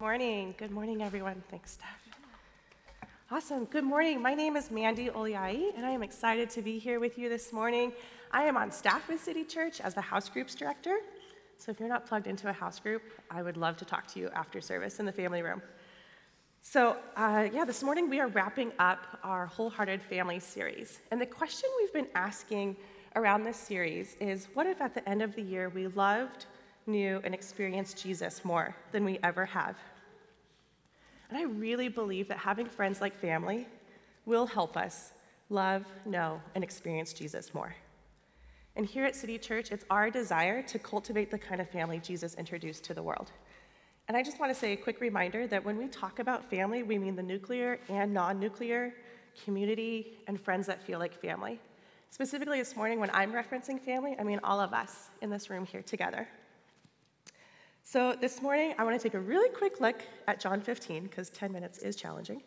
Morning. 0.00 0.54
Good 0.56 0.70
morning, 0.70 1.02
everyone. 1.02 1.42
Thanks, 1.50 1.72
Steph. 1.72 3.08
Awesome. 3.32 3.64
Good 3.64 3.82
morning. 3.82 4.22
My 4.22 4.32
name 4.32 4.54
is 4.54 4.70
Mandy 4.70 5.08
Oliai, 5.08 5.76
and 5.76 5.84
I 5.84 5.90
am 5.90 6.04
excited 6.04 6.48
to 6.50 6.62
be 6.62 6.78
here 6.78 7.00
with 7.00 7.18
you 7.18 7.28
this 7.28 7.52
morning. 7.52 7.92
I 8.30 8.44
am 8.44 8.56
on 8.56 8.70
staff 8.70 9.08
with 9.08 9.20
City 9.20 9.42
Church 9.42 9.80
as 9.80 9.94
the 9.94 10.00
house 10.00 10.28
groups 10.28 10.54
director. 10.54 10.98
So 11.56 11.72
if 11.72 11.80
you're 11.80 11.88
not 11.88 12.06
plugged 12.06 12.28
into 12.28 12.48
a 12.48 12.52
house 12.52 12.78
group, 12.78 13.02
I 13.28 13.42
would 13.42 13.56
love 13.56 13.76
to 13.78 13.84
talk 13.84 14.06
to 14.12 14.20
you 14.20 14.28
after 14.28 14.60
service 14.60 15.00
in 15.00 15.04
the 15.04 15.10
family 15.10 15.42
room. 15.42 15.60
So, 16.60 16.96
uh, 17.16 17.48
yeah, 17.52 17.64
this 17.64 17.82
morning 17.82 18.08
we 18.08 18.20
are 18.20 18.28
wrapping 18.28 18.70
up 18.78 19.18
our 19.24 19.46
Wholehearted 19.46 20.00
Family 20.00 20.38
series. 20.38 21.00
And 21.10 21.20
the 21.20 21.26
question 21.26 21.68
we've 21.80 21.92
been 21.92 22.08
asking 22.14 22.76
around 23.16 23.42
this 23.42 23.56
series 23.56 24.14
is 24.20 24.46
what 24.54 24.68
if 24.68 24.80
at 24.80 24.94
the 24.94 25.06
end 25.08 25.22
of 25.22 25.34
the 25.34 25.42
year 25.42 25.70
we 25.70 25.88
loved, 25.88 26.46
knew, 26.88 27.20
and 27.22 27.34
experienced 27.34 28.02
Jesus 28.02 28.44
more 28.44 28.74
than 28.90 29.04
we 29.04 29.18
ever 29.22 29.44
have? 29.46 29.76
And 31.28 31.38
I 31.38 31.44
really 31.44 31.88
believe 31.88 32.28
that 32.28 32.38
having 32.38 32.66
friends 32.66 33.00
like 33.00 33.14
family 33.14 33.68
will 34.24 34.46
help 34.46 34.76
us 34.76 35.12
love, 35.50 35.84
know, 36.04 36.40
and 36.54 36.64
experience 36.64 37.12
Jesus 37.12 37.54
more. 37.54 37.74
And 38.76 38.86
here 38.86 39.04
at 39.04 39.16
City 39.16 39.38
Church, 39.38 39.72
it's 39.72 39.84
our 39.90 40.10
desire 40.10 40.62
to 40.62 40.78
cultivate 40.78 41.30
the 41.30 41.38
kind 41.38 41.60
of 41.60 41.68
family 41.68 41.98
Jesus 41.98 42.34
introduced 42.34 42.84
to 42.84 42.94
the 42.94 43.02
world. 43.02 43.32
And 44.06 44.16
I 44.16 44.22
just 44.22 44.40
want 44.40 44.52
to 44.52 44.58
say 44.58 44.72
a 44.72 44.76
quick 44.76 45.00
reminder 45.00 45.46
that 45.48 45.64
when 45.64 45.76
we 45.76 45.88
talk 45.88 46.18
about 46.18 46.48
family, 46.48 46.82
we 46.82 46.96
mean 46.96 47.14
the 47.14 47.22
nuclear 47.22 47.78
and 47.88 48.14
non 48.14 48.40
nuclear 48.40 48.94
community 49.44 50.18
and 50.26 50.40
friends 50.40 50.66
that 50.66 50.82
feel 50.82 50.98
like 50.98 51.20
family. 51.20 51.60
Specifically, 52.10 52.58
this 52.58 52.74
morning, 52.74 53.00
when 53.00 53.10
I'm 53.12 53.32
referencing 53.32 53.78
family, 53.78 54.16
I 54.18 54.22
mean 54.22 54.40
all 54.42 54.60
of 54.60 54.72
us 54.72 55.10
in 55.20 55.28
this 55.28 55.50
room 55.50 55.66
here 55.66 55.82
together. 55.82 56.26
So, 57.90 58.14
this 58.20 58.42
morning, 58.42 58.74
I 58.76 58.84
want 58.84 59.00
to 59.00 59.02
take 59.02 59.14
a 59.14 59.18
really 59.18 59.48
quick 59.48 59.80
look 59.80 60.02
at 60.26 60.38
John 60.38 60.60
15, 60.60 61.04
because 61.04 61.30
10 61.30 61.50
minutes 61.50 61.78
is 61.78 61.96
challenging. 61.96 62.42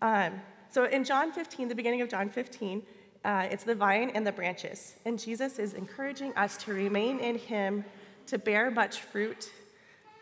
Um, 0.00 0.40
so, 0.70 0.86
in 0.86 1.04
John 1.04 1.32
15, 1.32 1.68
the 1.68 1.74
beginning 1.74 2.00
of 2.00 2.08
John 2.08 2.30
15, 2.30 2.82
uh, 3.22 3.46
it's 3.50 3.62
the 3.62 3.74
vine 3.74 4.10
and 4.14 4.26
the 4.26 4.32
branches. 4.32 4.94
And 5.04 5.18
Jesus 5.18 5.58
is 5.58 5.74
encouraging 5.74 6.32
us 6.32 6.56
to 6.64 6.72
remain 6.72 7.18
in 7.18 7.36
Him, 7.36 7.84
to 8.28 8.38
bear 8.38 8.70
much 8.70 9.02
fruit. 9.02 9.52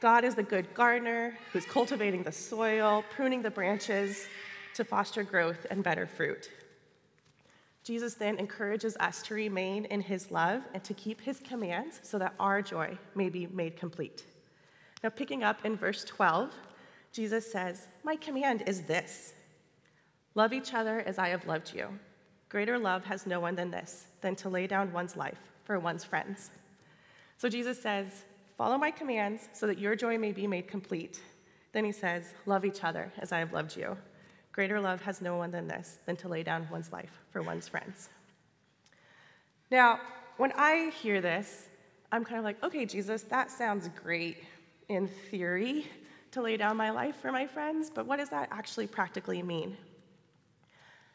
God 0.00 0.24
is 0.24 0.34
the 0.34 0.42
good 0.42 0.66
gardener 0.74 1.38
who's 1.52 1.66
cultivating 1.66 2.24
the 2.24 2.32
soil, 2.32 3.04
pruning 3.10 3.42
the 3.42 3.52
branches 3.52 4.26
to 4.74 4.84
foster 4.84 5.22
growth 5.22 5.68
and 5.70 5.84
better 5.84 6.08
fruit. 6.08 6.50
Jesus 7.84 8.14
then 8.14 8.38
encourages 8.38 8.96
us 8.96 9.22
to 9.22 9.34
remain 9.34 9.84
in 9.84 10.00
his 10.00 10.32
love 10.32 10.62
and 10.74 10.82
to 10.82 10.94
keep 10.94 11.20
his 11.20 11.38
commands 11.38 12.00
so 12.02 12.18
that 12.18 12.34
our 12.40 12.60
joy 12.60 12.98
may 13.14 13.28
be 13.28 13.46
made 13.46 13.76
complete. 13.76 14.24
Now, 15.04 15.10
picking 15.10 15.44
up 15.44 15.66
in 15.66 15.76
verse 15.76 16.02
12, 16.02 16.50
Jesus 17.12 17.52
says, 17.52 17.88
My 18.04 18.16
command 18.16 18.64
is 18.66 18.84
this 18.84 19.34
love 20.34 20.54
each 20.54 20.72
other 20.72 21.00
as 21.00 21.18
I 21.18 21.28
have 21.28 21.46
loved 21.46 21.74
you. 21.74 21.88
Greater 22.48 22.78
love 22.78 23.04
has 23.04 23.26
no 23.26 23.38
one 23.38 23.54
than 23.54 23.70
this, 23.70 24.06
than 24.22 24.34
to 24.36 24.48
lay 24.48 24.66
down 24.66 24.94
one's 24.94 25.14
life 25.14 25.38
for 25.64 25.78
one's 25.78 26.04
friends. 26.04 26.50
So 27.36 27.50
Jesus 27.50 27.80
says, 27.80 28.24
Follow 28.56 28.78
my 28.78 28.90
commands 28.90 29.50
so 29.52 29.66
that 29.66 29.78
your 29.78 29.94
joy 29.94 30.16
may 30.16 30.32
be 30.32 30.46
made 30.46 30.68
complete. 30.68 31.20
Then 31.72 31.84
he 31.84 31.92
says, 31.92 32.32
Love 32.46 32.64
each 32.64 32.82
other 32.82 33.12
as 33.18 33.30
I 33.30 33.40
have 33.40 33.52
loved 33.52 33.76
you. 33.76 33.98
Greater 34.52 34.80
love 34.80 35.02
has 35.02 35.20
no 35.20 35.36
one 35.36 35.50
than 35.50 35.68
this, 35.68 35.98
than 36.06 36.16
to 36.16 36.28
lay 36.28 36.42
down 36.42 36.66
one's 36.70 36.92
life 36.92 37.20
for 37.30 37.42
one's 37.42 37.68
friends. 37.68 38.08
Now, 39.70 40.00
when 40.38 40.52
I 40.56 40.90
hear 41.02 41.20
this, 41.20 41.68
I'm 42.10 42.24
kind 42.24 42.38
of 42.38 42.44
like, 42.44 42.62
okay, 42.64 42.86
Jesus, 42.86 43.22
that 43.24 43.50
sounds 43.50 43.90
great 44.02 44.38
in 44.88 45.08
theory 45.08 45.86
to 46.32 46.42
lay 46.42 46.56
down 46.56 46.76
my 46.76 46.90
life 46.90 47.16
for 47.16 47.30
my 47.30 47.46
friends, 47.46 47.90
but 47.94 48.06
what 48.06 48.16
does 48.16 48.30
that 48.30 48.48
actually 48.50 48.86
practically 48.86 49.42
mean? 49.42 49.76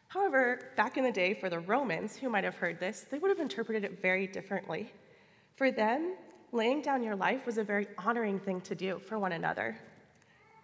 However, 0.07 0.71
back 0.75 0.97
in 0.97 1.03
the 1.03 1.11
day, 1.11 1.35
for 1.35 1.49
the 1.49 1.59
Romans 1.59 2.15
who 2.15 2.29
might 2.29 2.43
have 2.43 2.55
heard 2.55 2.79
this, 2.79 3.05
they 3.11 3.19
would 3.19 3.29
have 3.29 3.39
interpreted 3.39 3.83
it 3.83 4.01
very 4.01 4.25
differently. 4.25 4.91
For 5.55 5.71
them, 5.71 6.15
laying 6.51 6.81
down 6.81 7.03
your 7.03 7.15
life 7.15 7.45
was 7.45 7.59
a 7.59 7.63
very 7.63 7.87
honoring 7.97 8.39
thing 8.39 8.61
to 8.61 8.73
do 8.73 8.99
for 9.07 9.19
one 9.19 9.33
another. 9.33 9.77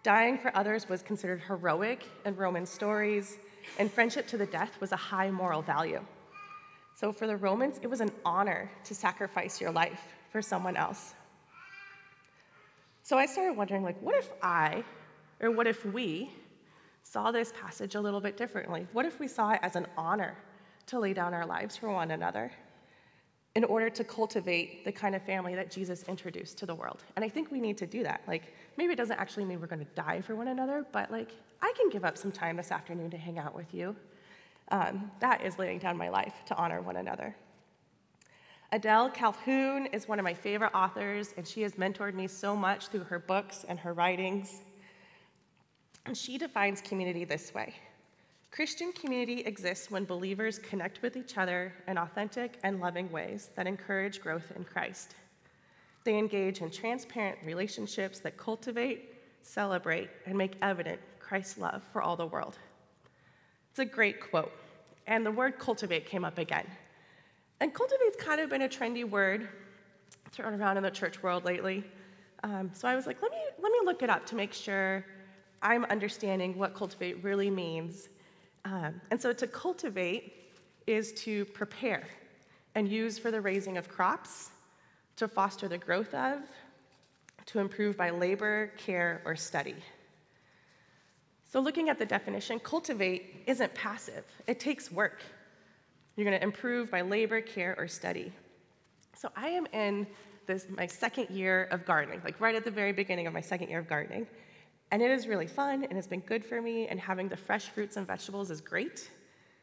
Dying 0.02 0.38
for 0.38 0.56
others 0.56 0.88
was 0.88 1.02
considered 1.02 1.40
heroic 1.46 2.04
in 2.24 2.34
Roman 2.34 2.66
stories, 2.66 3.38
and 3.78 3.90
friendship 3.90 4.26
to 4.28 4.36
the 4.36 4.46
death 4.46 4.80
was 4.80 4.92
a 4.92 4.96
high 4.96 5.30
moral 5.30 5.62
value. 5.62 6.04
So 6.94 7.12
for 7.12 7.26
the 7.26 7.36
Romans, 7.36 7.78
it 7.82 7.90
was 7.90 8.00
an 8.00 8.10
honor 8.24 8.70
to 8.84 8.94
sacrifice 8.94 9.60
your 9.60 9.70
life 9.70 10.14
for 10.30 10.40
someone 10.40 10.76
else. 10.76 11.14
So 13.06 13.16
I 13.16 13.26
started 13.26 13.56
wondering, 13.56 13.84
like, 13.84 14.02
what 14.02 14.16
if 14.16 14.32
I, 14.42 14.82
or 15.38 15.52
what 15.52 15.68
if 15.68 15.86
we, 15.86 16.28
saw 17.04 17.30
this 17.30 17.52
passage 17.52 17.94
a 17.94 18.00
little 18.00 18.20
bit 18.20 18.36
differently? 18.36 18.88
What 18.92 19.06
if 19.06 19.20
we 19.20 19.28
saw 19.28 19.52
it 19.52 19.60
as 19.62 19.76
an 19.76 19.86
honor 19.96 20.36
to 20.86 20.98
lay 20.98 21.12
down 21.12 21.32
our 21.32 21.46
lives 21.46 21.76
for 21.76 21.88
one 21.88 22.10
another? 22.10 22.50
in 23.54 23.64
order 23.64 23.88
to 23.88 24.04
cultivate 24.04 24.84
the 24.84 24.92
kind 24.92 25.14
of 25.14 25.22
family 25.22 25.54
that 25.54 25.70
Jesus 25.70 26.02
introduced 26.08 26.58
to 26.58 26.66
the 26.66 26.74
world. 26.74 27.04
And 27.16 27.24
I 27.24 27.28
think 27.30 27.50
we 27.50 27.58
need 27.58 27.78
to 27.78 27.86
do 27.86 28.02
that. 28.02 28.20
Like, 28.28 28.52
maybe 28.76 28.92
it 28.92 28.96
doesn't 28.96 29.18
actually 29.18 29.46
mean 29.46 29.62
we're 29.62 29.66
going 29.66 29.78
to 29.78 29.94
die 29.94 30.20
for 30.20 30.36
one 30.36 30.48
another, 30.48 30.84
but 30.92 31.10
like, 31.10 31.30
I 31.62 31.72
can 31.74 31.88
give 31.88 32.04
up 32.04 32.18
some 32.18 32.30
time 32.30 32.58
this 32.58 32.70
afternoon 32.70 33.08
to 33.12 33.16
hang 33.16 33.38
out 33.38 33.56
with 33.56 33.72
you. 33.72 33.96
Um, 34.70 35.10
that 35.20 35.40
is 35.42 35.58
laying 35.58 35.78
down 35.78 35.96
my 35.96 36.10
life 36.10 36.34
to 36.48 36.56
honor 36.56 36.82
one 36.82 36.96
another. 36.96 37.34
Adele 38.76 39.08
Calhoun 39.08 39.86
is 39.86 40.06
one 40.06 40.18
of 40.18 40.24
my 40.24 40.34
favorite 40.34 40.74
authors, 40.74 41.32
and 41.38 41.48
she 41.48 41.62
has 41.62 41.76
mentored 41.76 42.12
me 42.12 42.26
so 42.26 42.54
much 42.54 42.88
through 42.88 43.04
her 43.04 43.18
books 43.18 43.64
and 43.66 43.78
her 43.78 43.94
writings. 43.94 44.60
And 46.04 46.14
she 46.14 46.36
defines 46.36 46.82
community 46.82 47.24
this 47.24 47.54
way 47.54 47.74
Christian 48.50 48.92
community 48.92 49.40
exists 49.40 49.90
when 49.90 50.04
believers 50.04 50.58
connect 50.58 51.00
with 51.00 51.16
each 51.16 51.38
other 51.38 51.72
in 51.88 51.96
authentic 51.96 52.58
and 52.64 52.78
loving 52.78 53.10
ways 53.10 53.48
that 53.56 53.66
encourage 53.66 54.20
growth 54.20 54.52
in 54.54 54.62
Christ. 54.62 55.14
They 56.04 56.18
engage 56.18 56.60
in 56.60 56.70
transparent 56.70 57.38
relationships 57.46 58.20
that 58.20 58.36
cultivate, 58.36 59.14
celebrate, 59.40 60.10
and 60.26 60.36
make 60.36 60.52
evident 60.60 61.00
Christ's 61.18 61.56
love 61.56 61.82
for 61.94 62.02
all 62.02 62.14
the 62.14 62.26
world. 62.26 62.58
It's 63.70 63.78
a 63.78 63.86
great 63.86 64.20
quote, 64.20 64.52
and 65.06 65.24
the 65.24 65.32
word 65.32 65.58
cultivate 65.58 66.04
came 66.04 66.26
up 66.26 66.36
again. 66.36 66.66
And 67.60 67.72
cultivate's 67.72 68.16
kind 68.16 68.40
of 68.40 68.50
been 68.50 68.62
a 68.62 68.68
trendy 68.68 69.08
word 69.08 69.48
thrown 70.30 70.54
around 70.54 70.76
in 70.76 70.82
the 70.82 70.90
church 70.90 71.22
world 71.22 71.44
lately. 71.44 71.84
Um, 72.44 72.70
so 72.72 72.86
I 72.86 72.94
was 72.94 73.06
like, 73.06 73.22
let 73.22 73.30
me, 73.30 73.38
let 73.60 73.72
me 73.72 73.78
look 73.84 74.02
it 74.02 74.10
up 74.10 74.26
to 74.26 74.34
make 74.34 74.52
sure 74.52 75.04
I'm 75.62 75.84
understanding 75.86 76.58
what 76.58 76.74
cultivate 76.74 77.22
really 77.24 77.50
means 77.50 78.08
um, 78.66 79.00
and 79.12 79.20
so 79.22 79.32
to 79.32 79.46
cultivate 79.46 80.32
is 80.88 81.12
to 81.12 81.44
prepare 81.46 82.08
and 82.74 82.88
use 82.88 83.16
for 83.16 83.30
the 83.30 83.40
raising 83.40 83.78
of 83.78 83.88
crops, 83.88 84.50
to 85.14 85.28
foster 85.28 85.68
the 85.68 85.78
growth 85.78 86.12
of, 86.14 86.40
to 87.46 87.60
improve 87.60 87.96
by 87.96 88.10
labor, 88.10 88.72
care, 88.76 89.22
or 89.24 89.36
study. 89.36 89.76
So, 91.48 91.60
looking 91.60 91.88
at 91.88 91.98
the 91.98 92.04
definition, 92.04 92.58
cultivate 92.58 93.44
isn't 93.46 93.72
passive, 93.72 94.24
it 94.48 94.58
takes 94.58 94.90
work. 94.90 95.22
You're 96.16 96.24
going 96.24 96.38
to 96.38 96.42
improve 96.42 96.90
by 96.90 97.02
labor, 97.02 97.40
care, 97.40 97.74
or 97.78 97.86
study. 97.86 98.32
So, 99.14 99.30
I 99.36 99.48
am 99.48 99.66
in 99.72 100.06
this 100.46 100.66
my 100.70 100.86
second 100.86 101.28
year 101.30 101.68
of 101.70 101.84
gardening, 101.84 102.20
like 102.24 102.40
right 102.40 102.54
at 102.54 102.64
the 102.64 102.70
very 102.70 102.92
beginning 102.92 103.26
of 103.26 103.32
my 103.32 103.40
second 103.40 103.68
year 103.68 103.78
of 103.78 103.88
gardening. 103.88 104.26
And 104.90 105.02
it 105.02 105.10
is 105.10 105.26
really 105.26 105.46
fun 105.46 105.84
and 105.84 105.98
it's 105.98 106.06
been 106.06 106.20
good 106.20 106.44
for 106.44 106.62
me, 106.62 106.86
and 106.88 106.98
having 107.00 107.28
the 107.28 107.36
fresh 107.36 107.66
fruits 107.66 107.96
and 107.96 108.06
vegetables 108.06 108.50
is 108.50 108.60
great. 108.60 109.10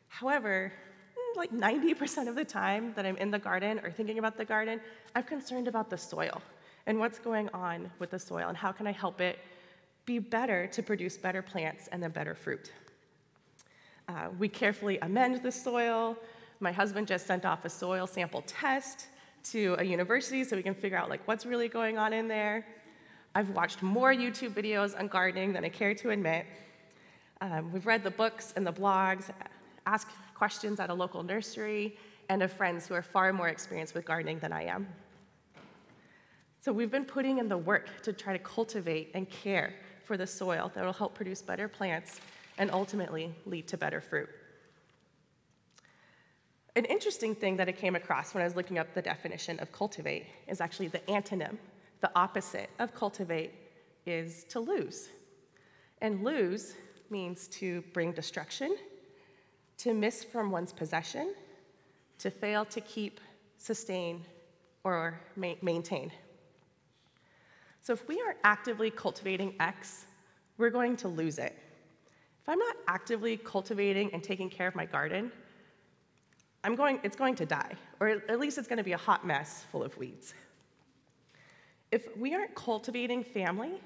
However, 0.09 0.71
mm, 1.17 1.37
like 1.37 1.51
90% 1.51 2.27
of 2.27 2.35
the 2.35 2.45
time 2.45 2.93
that 2.95 3.05
I'm 3.05 3.17
in 3.17 3.31
the 3.31 3.39
garden 3.39 3.79
or 3.83 3.89
thinking 3.89 4.19
about 4.19 4.37
the 4.37 4.45
garden, 4.45 4.79
I'm 5.15 5.23
concerned 5.23 5.67
about 5.67 5.89
the 5.89 5.97
soil 5.97 6.41
and 6.85 6.99
what's 6.99 7.17
going 7.17 7.49
on 7.53 7.89
with 7.99 8.11
the 8.11 8.19
soil 8.19 8.49
and 8.49 8.57
how 8.57 8.71
can 8.71 8.85
I 8.85 8.91
help 8.91 9.21
it 9.21 9.39
be 10.05 10.19
better 10.19 10.67
to 10.67 10.83
produce 10.83 11.17
better 11.17 11.41
plants 11.41 11.87
and 11.91 12.03
then 12.03 12.11
better 12.11 12.35
fruit. 12.35 12.71
Uh, 14.09 14.27
we 14.37 14.49
carefully 14.49 14.99
amend 15.01 15.41
the 15.41 15.51
soil. 15.51 16.17
My 16.63 16.71
husband 16.71 17.07
just 17.07 17.27
sent 17.27 17.43
off 17.43 17.65
a 17.65 17.69
soil 17.69 18.07
sample 18.07 18.41
test 18.47 19.07
to 19.51 19.75
a 19.79 19.83
university 19.83 20.45
so 20.45 20.55
we 20.55 20.63
can 20.63 20.73
figure 20.73 20.97
out 20.97 21.09
like 21.09 21.19
what's 21.27 21.45
really 21.45 21.67
going 21.67 21.97
on 21.97 22.13
in 22.13 22.29
there. 22.29 22.65
I've 23.35 23.49
watched 23.49 23.83
more 23.83 24.13
YouTube 24.13 24.53
videos 24.53 24.97
on 24.97 25.09
gardening 25.09 25.51
than 25.51 25.65
I 25.65 25.69
care 25.69 25.93
to 25.95 26.11
admit. 26.11 26.45
Um, 27.41 27.73
we've 27.73 27.85
read 27.85 28.01
the 28.01 28.11
books 28.11 28.53
and 28.55 28.65
the 28.65 28.71
blogs, 28.71 29.29
asked 29.85 30.11
questions 30.35 30.79
at 30.79 30.89
a 30.89 30.93
local 30.93 31.21
nursery, 31.21 31.97
and 32.29 32.41
of 32.41 32.49
friends 32.49 32.87
who 32.87 32.93
are 32.93 33.01
far 33.01 33.33
more 33.33 33.49
experienced 33.49 33.93
with 33.93 34.05
gardening 34.05 34.39
than 34.39 34.53
I 34.53 34.63
am. 34.63 34.87
So 36.61 36.71
we've 36.71 36.91
been 36.91 37.03
putting 37.03 37.39
in 37.39 37.49
the 37.49 37.57
work 37.57 37.89
to 38.03 38.13
try 38.13 38.31
to 38.31 38.39
cultivate 38.39 39.11
and 39.15 39.29
care 39.29 39.73
for 40.05 40.15
the 40.15 40.25
soil 40.25 40.71
that 40.75 40.85
will 40.85 40.93
help 40.93 41.13
produce 41.13 41.41
better 41.41 41.67
plants 41.67 42.21
and 42.57 42.71
ultimately 42.71 43.35
lead 43.45 43.67
to 43.67 43.75
better 43.75 43.99
fruit. 43.99 44.29
An 46.75 46.85
interesting 46.85 47.35
thing 47.35 47.57
that 47.57 47.69
I 47.69 47.71
came 47.71 47.95
across 47.95 48.33
when 48.33 48.41
I 48.41 48.45
was 48.45 48.55
looking 48.55 48.79
up 48.79 48.93
the 48.93 49.01
definition 49.01 49.59
of 49.59 49.71
cultivate 49.71 50.25
is 50.47 50.59
actually 50.59 50.87
the 50.87 50.99
antonym 50.99 51.57
the 52.03 52.11
opposite 52.17 52.69
of 52.79 52.93
cultivate 52.93 53.53
is 54.05 54.43
to 54.49 54.59
lose. 54.59 55.07
And 56.01 56.21
lose 56.21 56.73
means 57.09 57.47
to 57.59 57.81
bring 57.93 58.11
destruction, 58.11 58.75
to 59.77 59.93
miss 59.93 60.21
from 60.21 60.51
one's 60.51 60.73
possession, 60.73 61.33
to 62.19 62.29
fail 62.29 62.65
to 62.65 62.81
keep, 62.81 63.21
sustain, 63.57 64.25
or 64.83 65.17
ma- 65.37 65.53
maintain. 65.61 66.11
So 67.79 67.93
if 67.93 68.05
we 68.09 68.19
aren't 68.19 68.39
actively 68.43 68.91
cultivating 68.91 69.55
X, 69.61 70.05
we're 70.57 70.71
going 70.71 70.97
to 70.97 71.07
lose 71.07 71.37
it. 71.37 71.57
If 72.41 72.49
I'm 72.49 72.59
not 72.59 72.75
actively 72.89 73.37
cultivating 73.37 74.13
and 74.13 74.21
taking 74.21 74.49
care 74.49 74.67
of 74.67 74.75
my 74.75 74.85
garden, 74.85 75.31
I'm 76.63 76.75
going, 76.75 76.99
it's 77.03 77.15
going 77.15 77.35
to 77.35 77.45
die, 77.45 77.73
or 77.99 78.07
at 78.07 78.39
least 78.39 78.57
it's 78.57 78.67
going 78.67 78.77
to 78.77 78.83
be 78.83 78.93
a 78.93 78.97
hot 78.97 79.25
mess 79.25 79.65
full 79.71 79.83
of 79.83 79.97
weeds. 79.97 80.33
If 81.91 82.15
we 82.17 82.33
aren't 82.33 82.55
cultivating 82.55 83.23
family, 83.23 83.81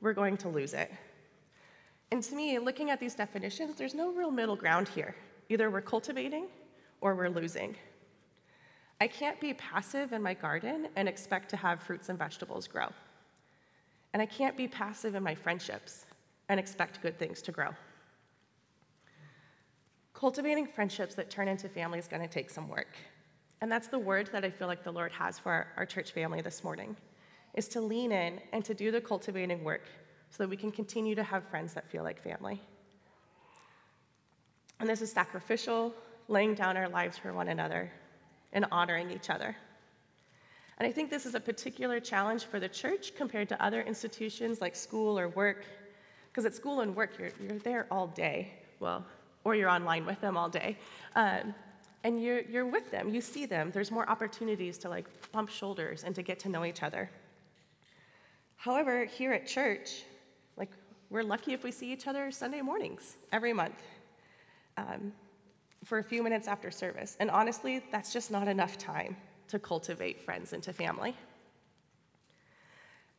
we're 0.00 0.12
going 0.12 0.36
to 0.38 0.48
lose 0.48 0.74
it. 0.74 0.92
And 2.10 2.22
to 2.22 2.34
me, 2.34 2.58
looking 2.58 2.90
at 2.90 3.00
these 3.00 3.14
definitions, 3.14 3.76
there's 3.76 3.94
no 3.94 4.12
real 4.12 4.30
middle 4.30 4.56
ground 4.56 4.88
here. 4.88 5.14
Either 5.48 5.70
we're 5.70 5.80
cultivating 5.80 6.46
or 7.00 7.14
we're 7.14 7.28
losing. 7.28 7.76
I 9.00 9.06
can't 9.06 9.40
be 9.40 9.54
passive 9.54 10.12
in 10.12 10.22
my 10.22 10.34
garden 10.34 10.88
and 10.96 11.08
expect 11.08 11.48
to 11.50 11.56
have 11.56 11.82
fruits 11.82 12.08
and 12.08 12.18
vegetables 12.18 12.66
grow. 12.66 12.88
And 14.12 14.22
I 14.22 14.26
can't 14.26 14.56
be 14.56 14.66
passive 14.66 15.14
in 15.14 15.22
my 15.22 15.34
friendships 15.34 16.06
and 16.48 16.58
expect 16.58 17.02
good 17.02 17.18
things 17.18 17.42
to 17.42 17.52
grow. 17.52 17.70
Cultivating 20.16 20.66
friendships 20.66 21.14
that 21.16 21.28
turn 21.28 21.46
into 21.46 21.68
family 21.68 21.98
is 21.98 22.08
going 22.08 22.22
to 22.22 22.28
take 22.28 22.48
some 22.48 22.70
work. 22.70 22.96
And 23.60 23.70
that's 23.70 23.88
the 23.88 23.98
word 23.98 24.30
that 24.32 24.46
I 24.46 24.50
feel 24.50 24.66
like 24.66 24.82
the 24.82 24.90
Lord 24.90 25.12
has 25.12 25.38
for 25.38 25.52
our, 25.52 25.66
our 25.76 25.84
church 25.84 26.12
family 26.12 26.40
this 26.40 26.64
morning, 26.64 26.96
is 27.52 27.68
to 27.68 27.82
lean 27.82 28.12
in 28.12 28.40
and 28.54 28.64
to 28.64 28.72
do 28.72 28.90
the 28.90 28.98
cultivating 28.98 29.62
work 29.62 29.82
so 30.30 30.42
that 30.42 30.48
we 30.48 30.56
can 30.56 30.72
continue 30.72 31.14
to 31.14 31.22
have 31.22 31.44
friends 31.44 31.74
that 31.74 31.86
feel 31.90 32.02
like 32.02 32.18
family. 32.18 32.58
And 34.80 34.88
this 34.88 35.02
is 35.02 35.12
sacrificial, 35.12 35.92
laying 36.28 36.54
down 36.54 36.78
our 36.78 36.88
lives 36.88 37.18
for 37.18 37.34
one 37.34 37.48
another 37.48 37.92
and 38.54 38.64
honoring 38.72 39.10
each 39.10 39.28
other. 39.28 39.54
And 40.78 40.88
I 40.88 40.92
think 40.92 41.10
this 41.10 41.26
is 41.26 41.34
a 41.34 41.40
particular 41.40 42.00
challenge 42.00 42.44
for 42.44 42.58
the 42.58 42.70
church 42.70 43.14
compared 43.14 43.50
to 43.50 43.62
other 43.62 43.82
institutions 43.82 44.62
like 44.62 44.76
school 44.76 45.18
or 45.18 45.28
work. 45.28 45.66
Because 46.28 46.46
at 46.46 46.54
school 46.54 46.80
and 46.80 46.96
work, 46.96 47.18
you're, 47.18 47.32
you're 47.38 47.58
there 47.58 47.86
all 47.90 48.06
day. 48.06 48.54
Well, 48.80 49.04
or 49.46 49.54
you're 49.54 49.70
online 49.70 50.04
with 50.04 50.20
them 50.20 50.36
all 50.36 50.48
day. 50.48 50.76
Um, 51.14 51.54
and 52.02 52.20
you're, 52.20 52.40
you're 52.40 52.66
with 52.66 52.90
them, 52.90 53.08
you 53.08 53.20
see 53.20 53.46
them. 53.46 53.70
There's 53.72 53.92
more 53.92 54.08
opportunities 54.10 54.76
to 54.78 54.88
like 54.88 55.06
bump 55.30 55.48
shoulders 55.50 56.02
and 56.02 56.16
to 56.16 56.22
get 56.22 56.40
to 56.40 56.48
know 56.48 56.64
each 56.64 56.82
other. 56.82 57.08
However, 58.56 59.04
here 59.04 59.32
at 59.32 59.46
church, 59.46 60.02
like 60.56 60.70
we're 61.10 61.22
lucky 61.22 61.52
if 61.52 61.62
we 61.62 61.70
see 61.70 61.92
each 61.92 62.08
other 62.08 62.32
Sunday 62.32 62.60
mornings 62.60 63.14
every 63.30 63.52
month 63.52 63.80
um, 64.76 65.12
for 65.84 65.98
a 65.98 66.02
few 66.02 66.24
minutes 66.24 66.48
after 66.48 66.72
service. 66.72 67.16
And 67.20 67.30
honestly, 67.30 67.80
that's 67.92 68.12
just 68.12 68.32
not 68.32 68.48
enough 68.48 68.76
time 68.78 69.16
to 69.46 69.60
cultivate 69.60 70.20
friends 70.20 70.54
into 70.54 70.72
family. 70.72 71.14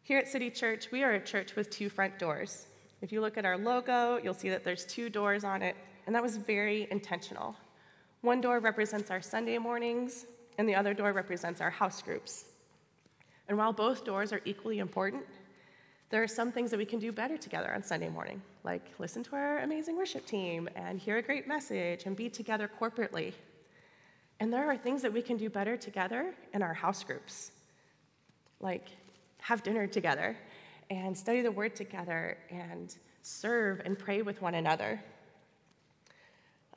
Here 0.03 0.17
at 0.17 0.27
City 0.27 0.49
Church, 0.49 0.91
we 0.91 1.03
are 1.03 1.13
a 1.13 1.23
church 1.23 1.55
with 1.55 1.69
two 1.69 1.87
front 1.87 2.19
doors. 2.19 2.67
If 3.01 3.13
you 3.13 3.21
look 3.21 3.37
at 3.37 3.45
our 3.45 3.57
logo, 3.57 4.19
you'll 4.21 4.33
see 4.33 4.49
that 4.49 4.65
there's 4.65 4.85
two 4.85 5.09
doors 5.09 5.45
on 5.45 5.61
it 5.61 5.77
and 6.07 6.15
that 6.15 6.23
was 6.23 6.37
very 6.37 6.87
intentional. 6.89 7.55
One 8.21 8.41
door 8.41 8.59
represents 8.59 9.11
our 9.11 9.21
Sunday 9.21 9.59
mornings, 9.59 10.25
and 10.57 10.67
the 10.67 10.73
other 10.73 10.95
door 10.95 11.13
represents 11.13 11.61
our 11.61 11.69
house 11.69 12.01
groups. 12.01 12.45
And 13.47 13.57
while 13.57 13.73
both 13.73 14.03
doors 14.03 14.33
are 14.33 14.41
equally 14.45 14.79
important, 14.79 15.23
there 16.09 16.23
are 16.23 16.27
some 16.27 16.51
things 16.51 16.71
that 16.71 16.77
we 16.77 16.85
can 16.85 16.99
do 16.99 17.11
better 17.11 17.37
together 17.37 17.73
on 17.75 17.83
Sunday 17.83 18.07
morning, 18.09 18.41
like 18.63 18.81
listen 18.97 19.23
to 19.25 19.35
our 19.35 19.59
amazing 19.59 19.97
worship 19.97 20.25
team 20.25 20.69
and 20.75 20.97
hear 20.99 21.17
a 21.17 21.21
great 21.21 21.47
message 21.47 22.05
and 22.05 22.15
be 22.15 22.29
together 22.29 22.69
corporately. 22.79 23.33
And 24.39 24.51
there 24.51 24.69
are 24.71 24.77
things 24.77 25.01
that 25.01 25.11
we 25.11 25.21
can 25.21 25.35
do 25.35 25.49
better 25.49 25.75
together 25.75 26.33
in 26.53 26.61
our 26.61 26.73
house 26.73 27.03
groups, 27.03 27.51
like 28.61 28.87
have 29.39 29.63
dinner 29.63 29.85
together 29.85 30.37
and 30.89 31.17
study 31.17 31.41
the 31.41 31.51
word 31.51 31.75
together 31.75 32.37
and 32.49 32.95
serve 33.21 33.81
and 33.83 33.99
pray 33.99 34.21
with 34.21 34.41
one 34.41 34.55
another. 34.55 35.01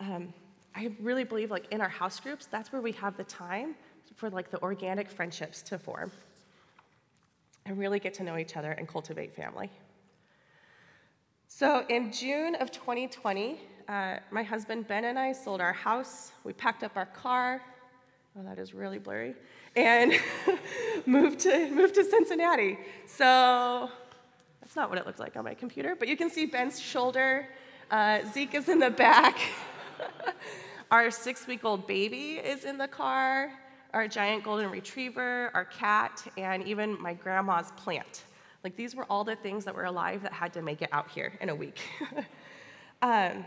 Um, 0.01 0.33
I 0.75 0.93
really 1.01 1.25
believe 1.25 1.51
like 1.51 1.71
in 1.71 1.81
our 1.81 1.89
house 1.89 2.19
groups, 2.21 2.47
that's 2.47 2.73
where 2.73 2.81
we 2.81 2.93
have 2.93 3.17
the 3.17 3.25
time 3.25 3.75
for 4.17 4.31
like 4.31 4.51
the 4.51 4.61
organic 4.63 5.11
friendships 5.11 5.63
to 5.63 5.79
form 5.79 6.11
and 7.67 7.79
really 7.79 8.01
get 8.01 8.15
to 8.15 8.25
know 8.25 8.39
each 8.39 8.57
other 8.57 8.73
and 8.73 8.89
cultivate 8.89 9.35
family. 9.35 9.71
So 11.49 11.85
in 11.89 12.13
June 12.13 12.55
of 12.57 12.71
2020, 12.71 13.61
uh, 13.89 14.17
my 14.31 14.43
husband 14.43 14.89
Ben 14.89 15.05
and 15.05 15.19
I 15.19 15.33
sold 15.33 15.61
our 15.61 15.73
house. 15.73 16.33
We 16.45 16.53
packed 16.53 16.83
up 16.83 16.93
our 16.97 17.07
car. 17.07 17.61
Oh, 18.39 18.43
that 18.45 18.59
is 18.59 18.73
really 18.73 18.99
blurry. 18.99 19.35
And 19.77 20.15
moved 21.07 21.41
to 21.41 21.71
moved 21.71 21.97
to 21.97 22.05
Cincinnati. 22.05 22.79
So 23.07 23.91
that's 24.61 24.77
not 24.77 24.89
what 24.89 24.99
it 24.99 25.07
looks 25.07 25.19
like 25.19 25.37
on 25.37 25.45
my 25.45 25.55
computer, 25.55 25.97
but 25.97 26.09
you 26.09 26.17
can 26.17 26.31
see 26.31 26.47
Ben's 26.47 26.81
shoulder. 26.81 27.49
Uh, 27.91 28.21
Zeke 28.33 28.55
is 28.55 28.69
in 28.69 28.79
the 28.79 28.91
back. 28.91 29.39
our 30.91 31.11
six 31.11 31.47
week 31.47 31.65
old 31.65 31.87
baby 31.87 32.35
is 32.35 32.65
in 32.65 32.79
the 32.79 32.89
car, 32.89 33.53
our 33.93 34.09
giant 34.09 34.45
golden 34.45 34.71
retriever, 34.71 35.51
our 35.55 35.65
cat, 35.65 36.27
and 36.37 36.67
even 36.67 37.01
my 37.01 37.15
grandma's 37.15 37.73
plant. 37.77 38.25
Like 38.65 38.77
these 38.77 38.95
were 38.95 39.07
all 39.09 39.25
the 39.25 39.37
things 39.37 39.65
that 39.65 39.75
were 39.75 39.85
alive 39.85 40.23
that 40.23 40.33
had 40.33 40.53
to 40.55 40.63
make 40.63 40.83
it 40.83 40.91
out 40.93 41.11
here 41.11 41.33
in 41.41 41.49
a 41.49 41.55
week. 41.55 41.81
um, 43.03 43.45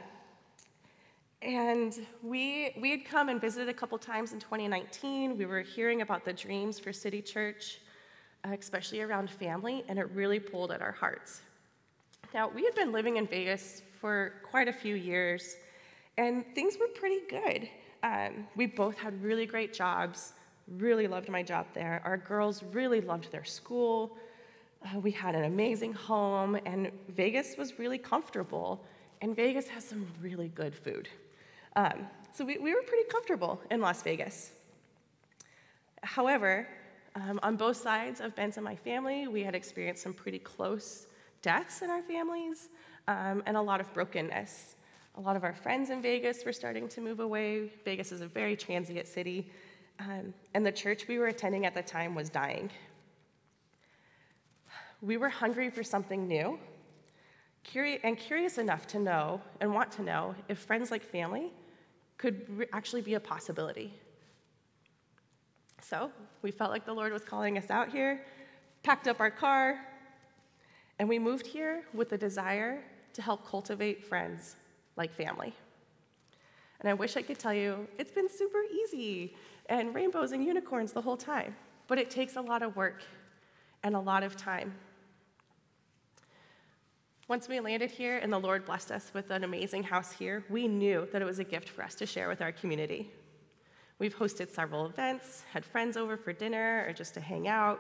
and 1.44 2.00
we, 2.22 2.74
we 2.80 2.90
had 2.90 3.04
come 3.04 3.28
and 3.28 3.40
visited 3.40 3.68
a 3.68 3.74
couple 3.74 3.98
times 3.98 4.32
in 4.32 4.40
2019. 4.40 5.38
We 5.38 5.46
were 5.46 5.62
hearing 5.62 6.02
about 6.02 6.24
the 6.24 6.32
dreams 6.32 6.80
for 6.80 6.94
City 6.94 7.22
Church, 7.22 7.80
uh, 8.46 8.56
especially 8.58 9.02
around 9.02 9.30
family, 9.30 9.84
and 9.90 10.00
it 10.00 10.10
really 10.12 10.40
pulled 10.40 10.72
at 10.72 10.82
our 10.82 10.94
hearts. 10.94 11.42
Now, 12.34 12.50
we 12.50 12.64
had 12.64 12.74
been 12.76 12.92
living 12.92 13.18
in 13.18 13.28
Vegas 13.28 13.82
for 14.00 14.34
quite 14.50 14.70
a 14.70 14.74
few 14.74 14.96
years, 14.96 15.58
and 16.18 16.46
things 16.56 16.78
were 16.80 16.88
pretty 16.88 17.22
good. 17.30 17.70
Um, 18.04 18.48
we 18.56 18.66
both 18.66 18.98
had 18.98 19.22
really 19.24 19.46
great 19.46 19.74
jobs, 19.74 20.34
really 20.68 21.08
loved 21.08 21.30
my 21.30 21.42
job 21.42 21.68
there. 21.74 22.02
Our 22.04 22.18
girls 22.18 22.64
really 22.72 23.02
loved 23.02 23.32
their 23.32 23.46
school. 23.46 24.18
Uh, 24.86 25.00
we 25.00 25.12
had 25.12 25.36
an 25.36 25.46
amazing 25.46 25.94
home, 25.94 26.58
and 26.66 26.92
Vegas 27.10 27.56
was 27.58 27.80
really 27.80 27.98
comfortable. 27.98 28.84
And 29.22 29.36
Vegas 29.36 29.68
has 29.70 29.86
some 29.86 30.06
really 30.22 30.50
good 30.50 30.76
food. 30.76 31.08
Um, 31.76 32.08
so 32.34 32.44
we, 32.44 32.58
we 32.58 32.74
were 32.74 32.82
pretty 32.82 33.08
comfortable 33.10 33.62
in 33.72 33.80
Las 33.80 34.02
Vegas. 34.02 34.52
However, 36.04 36.68
um, 37.16 37.40
on 37.42 37.56
both 37.56 37.78
sides 37.78 38.20
of 38.20 38.36
Ben's 38.36 38.58
and 38.58 38.64
my 38.64 38.76
family, 38.76 39.28
we 39.28 39.44
had 39.44 39.56
experienced 39.56 40.04
some 40.04 40.14
pretty 40.14 40.40
close 40.40 41.08
deaths 41.42 41.82
in 41.82 41.90
our 41.90 42.02
families 42.02 42.70
um, 43.08 43.44
and 43.46 43.56
a 43.56 43.62
lot 43.62 43.80
of 43.80 43.94
brokenness. 43.94 44.76
A 45.16 45.22
lot 45.22 45.36
of 45.36 45.44
our 45.44 45.54
friends 45.54 45.92
in 45.92 46.02
Vegas 46.02 46.44
were 46.44 46.54
starting 46.54 46.88
to 46.90 47.02
move 47.02 47.20
away. 47.20 47.72
Vegas 47.86 48.12
is 48.12 48.22
a 48.22 48.28
very 48.28 48.56
transient 48.56 49.08
city, 49.08 49.48
um, 50.00 50.34
and 50.56 50.66
the 50.66 50.72
church 50.72 51.08
we 51.08 51.20
were 51.20 51.28
attending 51.28 51.68
at 51.68 51.76
the 51.76 51.84
time 51.84 52.16
was 52.16 52.30
dying. 52.30 52.72
We 55.02 55.18
were 55.18 55.30
hungry 55.30 55.70
for 55.70 55.84
something 55.84 56.28
new, 56.28 56.58
and 57.76 58.18
curious 58.18 58.58
enough 58.58 58.88
to 58.88 59.00
know 59.00 59.40
and 59.62 59.74
want 59.74 59.92
to 59.94 60.02
know 60.02 60.34
if 60.50 60.58
friends 60.58 60.90
like 60.90 61.04
family 61.04 61.52
could 62.18 62.68
actually 62.74 63.02
be 63.02 63.14
a 63.14 63.20
possibility. 63.20 63.94
So 65.80 66.12
we 66.42 66.50
felt 66.50 66.72
like 66.72 66.86
the 66.86 66.94
Lord 66.94 67.14
was 67.14 67.24
calling 67.24 67.58
us 67.58 67.70
out 67.70 67.90
here, 67.90 68.26
packed 68.82 69.08
up 69.08 69.20
our 69.20 69.32
car, 69.32 69.80
and 70.98 71.08
we 71.08 71.20
moved 71.20 71.46
here 71.46 71.84
with 71.94 72.10
the 72.10 72.18
desire 72.18 72.84
to 73.14 73.22
help 73.22 73.48
cultivate 73.48 74.04
friends 74.04 74.56
like 74.96 75.14
family. 75.14 75.54
And 76.80 76.90
I 76.90 76.94
wish 76.94 77.16
I 77.16 77.22
could 77.22 77.40
tell 77.40 77.54
you 77.54 77.88
it's 77.98 78.12
been 78.12 78.30
super 78.30 78.62
easy 78.64 79.36
and 79.68 79.96
rainbows 79.96 80.32
and 80.34 80.44
unicorns 80.44 80.92
the 80.92 81.02
whole 81.02 81.18
time, 81.18 81.56
but 81.88 81.98
it 81.98 82.10
takes 82.10 82.36
a 82.36 82.42
lot 82.42 82.62
of 82.62 82.76
work 82.76 83.02
and 83.84 83.96
a 83.96 84.00
lot 84.00 84.24
of 84.24 84.36
time. 84.36 84.74
Once 87.30 87.48
we 87.48 87.60
landed 87.62 87.90
here 87.90 88.18
and 88.18 88.32
the 88.32 88.40
Lord 88.40 88.66
blessed 88.66 88.92
us 88.92 89.12
with 89.14 89.32
an 89.32 89.46
amazing 89.46 89.82
house 89.82 90.12
here, 90.12 90.44
we 90.50 90.68
knew 90.68 91.08
that 91.14 91.22
it 91.22 91.26
was 91.26 91.40
a 91.40 91.44
gift 91.44 91.70
for 91.70 91.82
us 91.82 91.96
to 91.96 92.06
share 92.06 92.28
with 92.28 92.42
our 92.42 92.52
community. 92.52 93.10
We've 93.98 94.16
hosted 94.16 94.50
several 94.50 94.86
events, 94.86 95.44
had 95.54 95.64
friends 95.64 95.96
over 95.96 96.18
for 96.18 96.34
dinner 96.34 96.86
or 96.86 96.92
just 96.92 97.14
to 97.14 97.22
hang 97.22 97.48
out. 97.48 97.80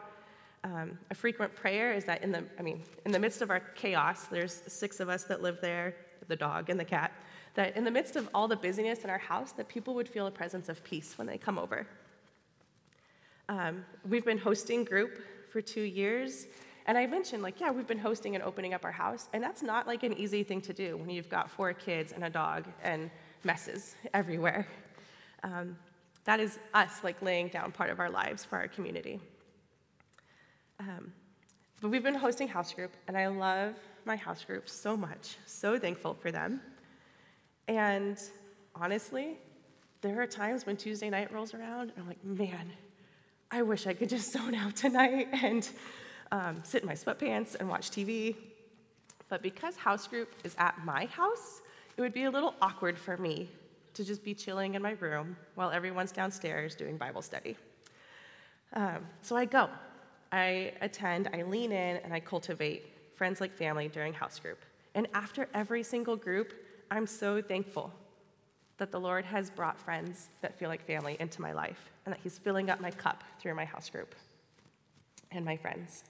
Um, 0.63 0.97
a 1.11 1.15
frequent 1.15 1.53
prayer 1.53 1.91
is 1.91 2.05
that 2.05 2.23
in 2.23 2.31
the, 2.31 2.45
I 2.57 2.61
mean, 2.61 2.81
in 3.05 3.11
the 3.11 3.19
midst 3.19 3.41
of 3.41 3.49
our 3.49 3.59
chaos, 3.59 4.27
there's 4.27 4.63
six 4.67 5.01
of 5.01 5.09
us 5.09 5.25
that 5.25 5.41
live 5.41 5.59
there, 5.61 5.93
the 6.27 6.35
dog 6.35 6.69
and 6.69 6.79
the 6.79 6.85
cat, 6.85 7.11
that 7.55 7.75
in 7.77 7.83
the 7.83 7.91
midst 7.91 8.15
of 8.15 8.29
all 8.33 8.47
the 8.47 8.55
busyness 8.55 9.03
in 9.03 9.09
our 9.09 9.17
house, 9.17 9.51
that 9.53 9.67
people 9.67 9.93
would 9.93 10.09
feel 10.09 10.27
a 10.27 10.31
presence 10.31 10.69
of 10.69 10.83
peace 10.83 11.17
when 11.17 11.27
they 11.27 11.37
come 11.37 11.59
over. 11.59 11.85
Um, 13.49 13.85
we've 14.09 14.25
been 14.25 14.37
hosting 14.37 14.83
group 14.83 15.19
for 15.51 15.61
two 15.61 15.81
years, 15.81 16.47
And 16.85 16.97
I 16.97 17.05
mentioned, 17.05 17.41
like, 17.43 17.61
yeah, 17.61 17.71
we've 17.71 17.87
been 17.87 17.99
hosting 17.99 18.35
and 18.35 18.43
opening 18.43 18.73
up 18.73 18.83
our 18.83 18.91
house, 18.91 19.29
and 19.33 19.41
that's 19.41 19.63
not 19.63 19.87
like 19.87 20.03
an 20.03 20.13
easy 20.13 20.43
thing 20.43 20.59
to 20.61 20.73
do 20.73 20.97
when 20.97 21.09
you've 21.09 21.29
got 21.29 21.49
four 21.49 21.73
kids 21.73 22.11
and 22.11 22.23
a 22.25 22.29
dog 22.29 22.65
and 22.83 23.09
messes 23.43 23.95
everywhere. 24.13 24.67
Um, 25.43 25.77
that 26.25 26.39
is 26.39 26.59
us, 26.73 27.03
like, 27.03 27.21
laying 27.21 27.47
down 27.47 27.71
part 27.71 27.89
of 27.89 27.99
our 27.99 28.09
lives 28.09 28.43
for 28.43 28.57
our 28.57 28.67
community. 28.67 29.19
Um, 30.79 31.13
but 31.83 31.91
we've 31.91 32.01
been 32.01 32.15
hosting 32.15 32.47
house 32.47 32.71
group, 32.71 32.95
and 33.09 33.17
I 33.17 33.27
love 33.27 33.73
my 34.05 34.15
house 34.15 34.45
group 34.45 34.69
so 34.69 34.95
much, 34.95 35.35
so 35.45 35.77
thankful 35.77 36.13
for 36.13 36.31
them. 36.31 36.61
And 37.67 38.17
honestly, 38.73 39.35
there 39.99 40.21
are 40.21 40.25
times 40.25 40.65
when 40.65 40.77
Tuesday 40.77 41.09
night 41.09 41.29
rolls 41.33 41.53
around, 41.53 41.89
and 41.89 41.99
I'm 41.99 42.07
like, 42.07 42.23
man, 42.23 42.71
I 43.51 43.63
wish 43.63 43.85
I 43.85 43.93
could 43.93 44.07
just 44.07 44.31
zone 44.33 44.55
out 44.55 44.77
tonight 44.77 45.27
and 45.33 45.69
um, 46.31 46.61
sit 46.63 46.83
in 46.83 46.87
my 46.87 46.93
sweatpants 46.93 47.55
and 47.59 47.67
watch 47.67 47.91
TV. 47.91 48.37
But 49.27 49.41
because 49.41 49.75
house 49.75 50.07
group 50.07 50.33
is 50.45 50.55
at 50.57 50.85
my 50.85 51.07
house, 51.07 51.61
it 51.97 52.01
would 52.01 52.13
be 52.13 52.23
a 52.23 52.31
little 52.31 52.55
awkward 52.61 52.97
for 52.97 53.17
me 53.17 53.49
to 53.95 54.05
just 54.05 54.23
be 54.23 54.33
chilling 54.33 54.75
in 54.75 54.81
my 54.81 54.91
room 55.01 55.35
while 55.55 55.69
everyone's 55.69 56.13
downstairs 56.13 56.75
doing 56.75 56.95
Bible 56.95 57.21
study. 57.21 57.57
Um, 58.71 58.99
so 59.21 59.35
I 59.35 59.43
go, 59.43 59.69
I 60.33 60.73
attend, 60.81 61.29
I 61.31 61.43
lean 61.43 61.71
in, 61.71 61.97
and 61.97 62.11
I 62.11 62.19
cultivate 62.19 62.87
friends 63.15 63.39
like 63.39 63.53
family 63.53 63.87
during 63.87 64.13
house 64.13 64.39
group. 64.39 64.57
And 64.95 65.07
after 65.13 65.47
every 65.53 65.83
single 65.83 66.15
group, 66.15 66.53
I'm 66.89 67.05
so 67.05 67.39
thankful 67.39 67.93
that 68.77 68.91
the 68.91 68.99
Lord 68.99 69.25
has 69.25 69.51
brought 69.51 69.79
friends 69.79 70.29
that 70.41 70.57
feel 70.57 70.69
like 70.69 70.83
family 70.83 71.17
into 71.19 71.39
my 71.39 71.53
life 71.53 71.91
and 72.05 72.13
that 72.13 72.19
He's 72.19 72.39
filling 72.39 72.71
up 72.71 72.81
my 72.81 72.89
cup 72.89 73.23
through 73.39 73.53
my 73.53 73.63
house 73.63 73.91
group 73.91 74.15
and 75.31 75.45
my 75.45 75.55
friends. 75.55 76.03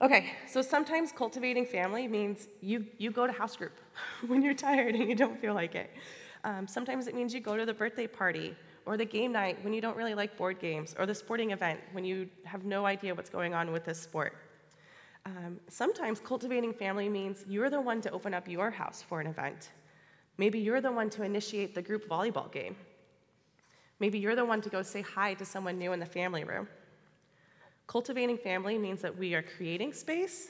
Okay, 0.00 0.30
so 0.48 0.62
sometimes 0.62 1.10
cultivating 1.10 1.66
family 1.66 2.06
means 2.06 2.46
you, 2.60 2.86
you 2.96 3.10
go 3.10 3.26
to 3.26 3.32
house 3.32 3.56
group 3.56 3.80
when 4.28 4.40
you're 4.40 4.54
tired 4.54 4.94
and 4.94 5.08
you 5.08 5.16
don't 5.16 5.40
feel 5.40 5.54
like 5.54 5.74
it. 5.74 5.90
Um, 6.44 6.68
sometimes 6.68 7.08
it 7.08 7.14
means 7.16 7.34
you 7.34 7.40
go 7.40 7.56
to 7.56 7.66
the 7.66 7.74
birthday 7.74 8.06
party 8.06 8.54
or 8.86 8.96
the 8.96 9.04
game 9.04 9.32
night 9.32 9.62
when 9.64 9.72
you 9.72 9.80
don't 9.80 9.96
really 9.96 10.14
like 10.14 10.36
board 10.36 10.58
games 10.58 10.94
or 10.98 11.06
the 11.06 11.14
sporting 11.14 11.50
event 11.50 11.80
when 11.92 12.04
you 12.04 12.28
have 12.44 12.64
no 12.64 12.86
idea 12.86 13.14
what's 13.14 13.30
going 13.30 13.54
on 13.54 13.72
with 13.72 13.84
this 13.84 14.00
sport. 14.00 14.36
Um, 15.24 15.60
sometimes 15.68 16.20
cultivating 16.20 16.72
family 16.72 17.08
means 17.08 17.44
you're 17.48 17.70
the 17.70 17.80
one 17.80 18.00
to 18.00 18.10
open 18.10 18.34
up 18.34 18.48
your 18.48 18.70
house 18.70 19.02
for 19.02 19.20
an 19.20 19.26
event. 19.26 19.70
Maybe 20.36 20.58
you're 20.58 20.80
the 20.80 20.90
one 20.90 21.10
to 21.10 21.22
initiate 21.22 21.74
the 21.74 21.82
group 21.82 22.08
volleyball 22.08 22.50
game. 22.50 22.76
Maybe 24.00 24.18
you're 24.18 24.34
the 24.34 24.44
one 24.44 24.60
to 24.62 24.68
go 24.68 24.82
say 24.82 25.02
hi 25.02 25.34
to 25.34 25.44
someone 25.44 25.78
new 25.78 25.92
in 25.92 26.00
the 26.00 26.06
family 26.06 26.42
room. 26.42 26.66
Cultivating 27.86 28.38
family 28.38 28.78
means 28.78 29.00
that 29.02 29.16
we 29.16 29.34
are 29.34 29.42
creating 29.42 29.92
space 29.92 30.48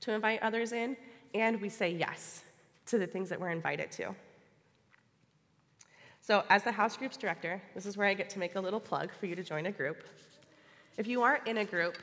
to 0.00 0.12
invite 0.12 0.40
others 0.42 0.72
in, 0.72 0.96
and 1.34 1.60
we 1.60 1.68
say 1.68 1.90
yes 1.90 2.42
to 2.86 2.98
the 2.98 3.06
things 3.06 3.28
that 3.30 3.40
we're 3.40 3.50
invited 3.50 3.90
to. 3.92 4.14
So, 6.22 6.44
as 6.48 6.62
the 6.62 6.72
house 6.72 6.96
groups 6.96 7.16
director, 7.16 7.60
this 7.74 7.84
is 7.84 7.96
where 7.96 8.06
I 8.06 8.14
get 8.14 8.30
to 8.30 8.38
make 8.38 8.54
a 8.54 8.60
little 8.60 8.80
plug 8.80 9.10
for 9.18 9.26
you 9.26 9.34
to 9.34 9.42
join 9.42 9.66
a 9.66 9.72
group. 9.72 10.04
If 10.96 11.06
you 11.06 11.20
aren't 11.22 11.46
in 11.46 11.58
a 11.58 11.64
group, 11.64 11.98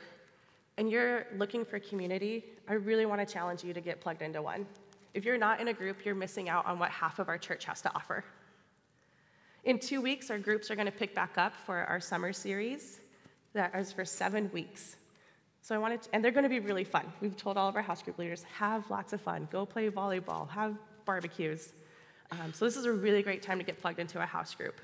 and 0.76 0.90
you're 0.90 1.26
looking 1.36 1.64
for 1.64 1.78
community, 1.78 2.44
I 2.68 2.74
really 2.74 3.04
want 3.04 3.26
to 3.26 3.30
challenge 3.30 3.62
you 3.64 3.74
to 3.74 3.80
get 3.80 4.00
plugged 4.00 4.22
into 4.22 4.40
one. 4.40 4.66
If 5.12 5.24
you're 5.24 5.36
not 5.36 5.60
in 5.60 5.68
a 5.68 5.72
group, 5.72 6.04
you're 6.04 6.14
missing 6.14 6.48
out 6.48 6.64
on 6.64 6.78
what 6.78 6.90
half 6.90 7.18
of 7.18 7.28
our 7.28 7.36
church 7.36 7.64
has 7.64 7.82
to 7.82 7.94
offer. 7.94 8.24
In 9.64 9.78
two 9.78 10.00
weeks, 10.00 10.30
our 10.30 10.38
groups 10.38 10.70
are 10.70 10.74
going 10.74 10.86
to 10.86 10.92
pick 10.92 11.14
back 11.14 11.36
up 11.36 11.54
for 11.66 11.78
our 11.84 12.00
summer 12.00 12.32
series 12.32 13.00
that 13.52 13.74
is 13.74 13.92
for 13.92 14.04
seven 14.04 14.50
weeks. 14.52 14.96
So 15.60 15.74
I 15.74 15.78
wanted, 15.78 16.02
to, 16.02 16.14
and 16.14 16.24
they're 16.24 16.30
going 16.30 16.44
to 16.44 16.48
be 16.48 16.60
really 16.60 16.84
fun. 16.84 17.12
We've 17.20 17.36
told 17.36 17.56
all 17.58 17.68
of 17.68 17.76
our 17.76 17.82
house 17.82 18.02
group 18.02 18.18
leaders, 18.18 18.44
have 18.44 18.88
lots 18.90 19.12
of 19.12 19.20
fun. 19.20 19.48
Go 19.50 19.66
play 19.66 19.90
volleyball, 19.90 20.48
have 20.48 20.76
barbecues. 21.04 21.72
Um, 22.32 22.52
so 22.52 22.64
this 22.64 22.76
is 22.76 22.84
a 22.84 22.92
really 22.92 23.22
great 23.22 23.42
time 23.42 23.58
to 23.58 23.64
get 23.64 23.80
plugged 23.80 23.98
into 23.98 24.22
a 24.22 24.26
house 24.26 24.54
group. 24.54 24.80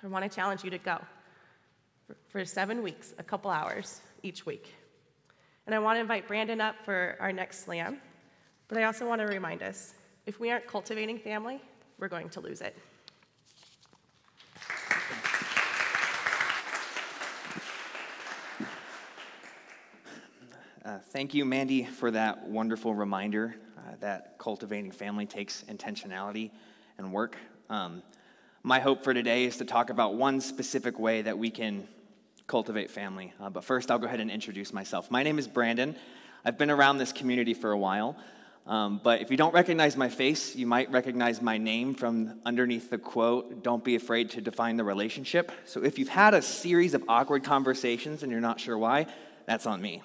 So 0.00 0.06
I 0.06 0.10
want 0.10 0.30
to 0.30 0.34
challenge 0.34 0.64
you 0.64 0.70
to 0.70 0.78
go 0.78 0.98
for, 2.06 2.16
for 2.28 2.44
seven 2.44 2.82
weeks, 2.82 3.14
a 3.18 3.22
couple 3.22 3.50
hours 3.50 4.00
each 4.22 4.44
week. 4.44 4.74
And 5.66 5.74
I 5.74 5.78
want 5.78 5.96
to 5.96 6.00
invite 6.00 6.28
Brandon 6.28 6.60
up 6.60 6.76
for 6.84 7.16
our 7.20 7.32
next 7.32 7.64
slam. 7.64 7.98
But 8.68 8.78
I 8.78 8.84
also 8.84 9.08
want 9.08 9.20
to 9.20 9.26
remind 9.26 9.62
us 9.62 9.94
if 10.26 10.38
we 10.38 10.50
aren't 10.50 10.66
cultivating 10.66 11.18
family, 11.18 11.60
we're 11.98 12.08
going 12.08 12.28
to 12.30 12.40
lose 12.40 12.60
it. 12.60 12.76
Uh, 20.84 20.98
thank 21.10 21.34
you, 21.34 21.44
Mandy, 21.44 21.84
for 21.84 22.10
that 22.10 22.46
wonderful 22.46 22.94
reminder 22.94 23.56
that 24.00 24.38
cultivating 24.38 24.90
family 24.90 25.26
takes 25.26 25.64
intentionality 25.68 26.50
and 26.98 27.12
work. 27.12 27.36
Um, 27.70 28.02
my 28.62 28.80
hope 28.80 29.04
for 29.04 29.14
today 29.14 29.44
is 29.44 29.58
to 29.58 29.64
talk 29.64 29.90
about 29.90 30.14
one 30.14 30.40
specific 30.40 30.98
way 30.98 31.22
that 31.22 31.38
we 31.38 31.50
can 31.50 31.86
cultivate 32.46 32.90
family. 32.90 33.32
Uh, 33.40 33.50
but 33.50 33.64
first, 33.64 33.90
I'll 33.90 33.98
go 33.98 34.06
ahead 34.06 34.20
and 34.20 34.30
introduce 34.30 34.72
myself. 34.72 35.10
My 35.10 35.22
name 35.22 35.38
is 35.38 35.46
Brandon. 35.46 35.96
I've 36.44 36.58
been 36.58 36.70
around 36.70 36.98
this 36.98 37.12
community 37.12 37.54
for 37.54 37.70
a 37.70 37.78
while. 37.78 38.16
Um, 38.66 39.00
but 39.02 39.22
if 39.22 39.30
you 39.30 39.36
don't 39.38 39.54
recognize 39.54 39.96
my 39.96 40.10
face, 40.10 40.54
you 40.54 40.66
might 40.66 40.90
recognize 40.90 41.40
my 41.40 41.56
name 41.56 41.94
from 41.94 42.40
underneath 42.44 42.90
the 42.90 42.98
quote, 42.98 43.62
Don't 43.62 43.82
be 43.82 43.94
afraid 43.94 44.30
to 44.30 44.42
define 44.42 44.76
the 44.76 44.84
relationship. 44.84 45.50
So 45.64 45.82
if 45.82 45.98
you've 45.98 46.08
had 46.08 46.34
a 46.34 46.42
series 46.42 46.92
of 46.92 47.02
awkward 47.08 47.44
conversations 47.44 48.22
and 48.22 48.30
you're 48.30 48.42
not 48.42 48.60
sure 48.60 48.76
why, 48.76 49.06
that's 49.46 49.64
on 49.64 49.80
me. 49.80 50.02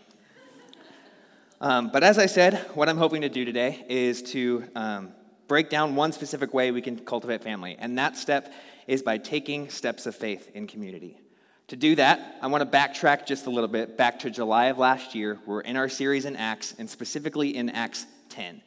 Um, 1.61 1.89
but 1.91 2.03
as 2.03 2.17
I 2.17 2.25
said, 2.25 2.69
what 2.73 2.89
I'm 2.89 2.97
hoping 2.97 3.21
to 3.21 3.29
do 3.29 3.45
today 3.45 3.85
is 3.87 4.21
to 4.33 4.65
um, 4.75 5.11
break 5.47 5.69
down 5.69 5.95
one 5.95 6.11
specific 6.11 6.53
way 6.53 6.71
we 6.71 6.81
can 6.81 6.99
cultivate 6.99 7.43
family. 7.43 7.75
And 7.79 7.97
that 7.97 8.17
step 8.17 8.51
is 8.87 9.01
by 9.01 9.17
taking 9.17 9.69
steps 9.69 10.05
of 10.05 10.15
faith 10.15 10.51
in 10.53 10.67
community. 10.67 11.19
To 11.67 11.75
do 11.75 11.95
that, 11.95 12.37
I 12.41 12.47
want 12.47 12.69
to 12.69 12.77
backtrack 12.77 13.25
just 13.25 13.45
a 13.45 13.49
little 13.49 13.69
bit 13.69 13.97
back 13.97 14.19
to 14.19 14.29
July 14.29 14.65
of 14.65 14.77
last 14.77 15.15
year. 15.15 15.39
We're 15.45 15.61
in 15.61 15.77
our 15.77 15.89
series 15.89 16.25
in 16.25 16.35
Acts, 16.35 16.75
and 16.77 16.89
specifically 16.89 17.55
in 17.55 17.69
Acts 17.69 18.05
10. 18.29 18.61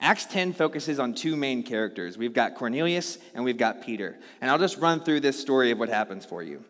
Acts 0.00 0.24
10 0.26 0.52
focuses 0.52 0.98
on 0.98 1.14
two 1.14 1.36
main 1.36 1.62
characters. 1.62 2.18
We've 2.18 2.32
got 2.32 2.56
Cornelius 2.56 3.18
and 3.34 3.44
we've 3.44 3.56
got 3.56 3.82
Peter. 3.82 4.18
And 4.40 4.50
I'll 4.50 4.58
just 4.58 4.78
run 4.78 4.98
through 4.98 5.20
this 5.20 5.40
story 5.40 5.70
of 5.70 5.78
what 5.78 5.88
happens 5.88 6.24
for 6.24 6.42
you. 6.42 6.64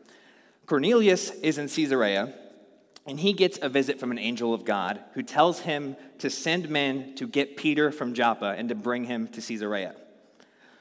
Cornelius 0.67 1.31
is 1.31 1.57
in 1.57 1.69
Caesarea, 1.69 2.35
and 3.07 3.19
he 3.19 3.33
gets 3.33 3.59
a 3.61 3.69
visit 3.69 3.99
from 3.99 4.11
an 4.11 4.19
angel 4.19 4.55
of 4.55 4.65
God 4.65 5.01
who 5.15 5.23
tells 5.23 5.61
him 5.61 5.97
to 6.19 6.31
send 6.31 6.69
men 6.69 7.15
to 7.17 7.27
get 7.27 7.57
Peter 7.57 7.91
from 7.91 8.15
Joppa 8.15 8.55
and 8.57 8.69
to 8.69 8.75
bring 8.75 9.05
him 9.05 9.27
to 9.29 9.41
Caesarea. 9.41 9.95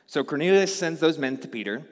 So 0.06 0.24
Cornelius 0.24 0.76
sends 0.76 1.00
those 1.00 1.18
men 1.18 1.38
to 1.38 1.48
Peter. 1.48 1.84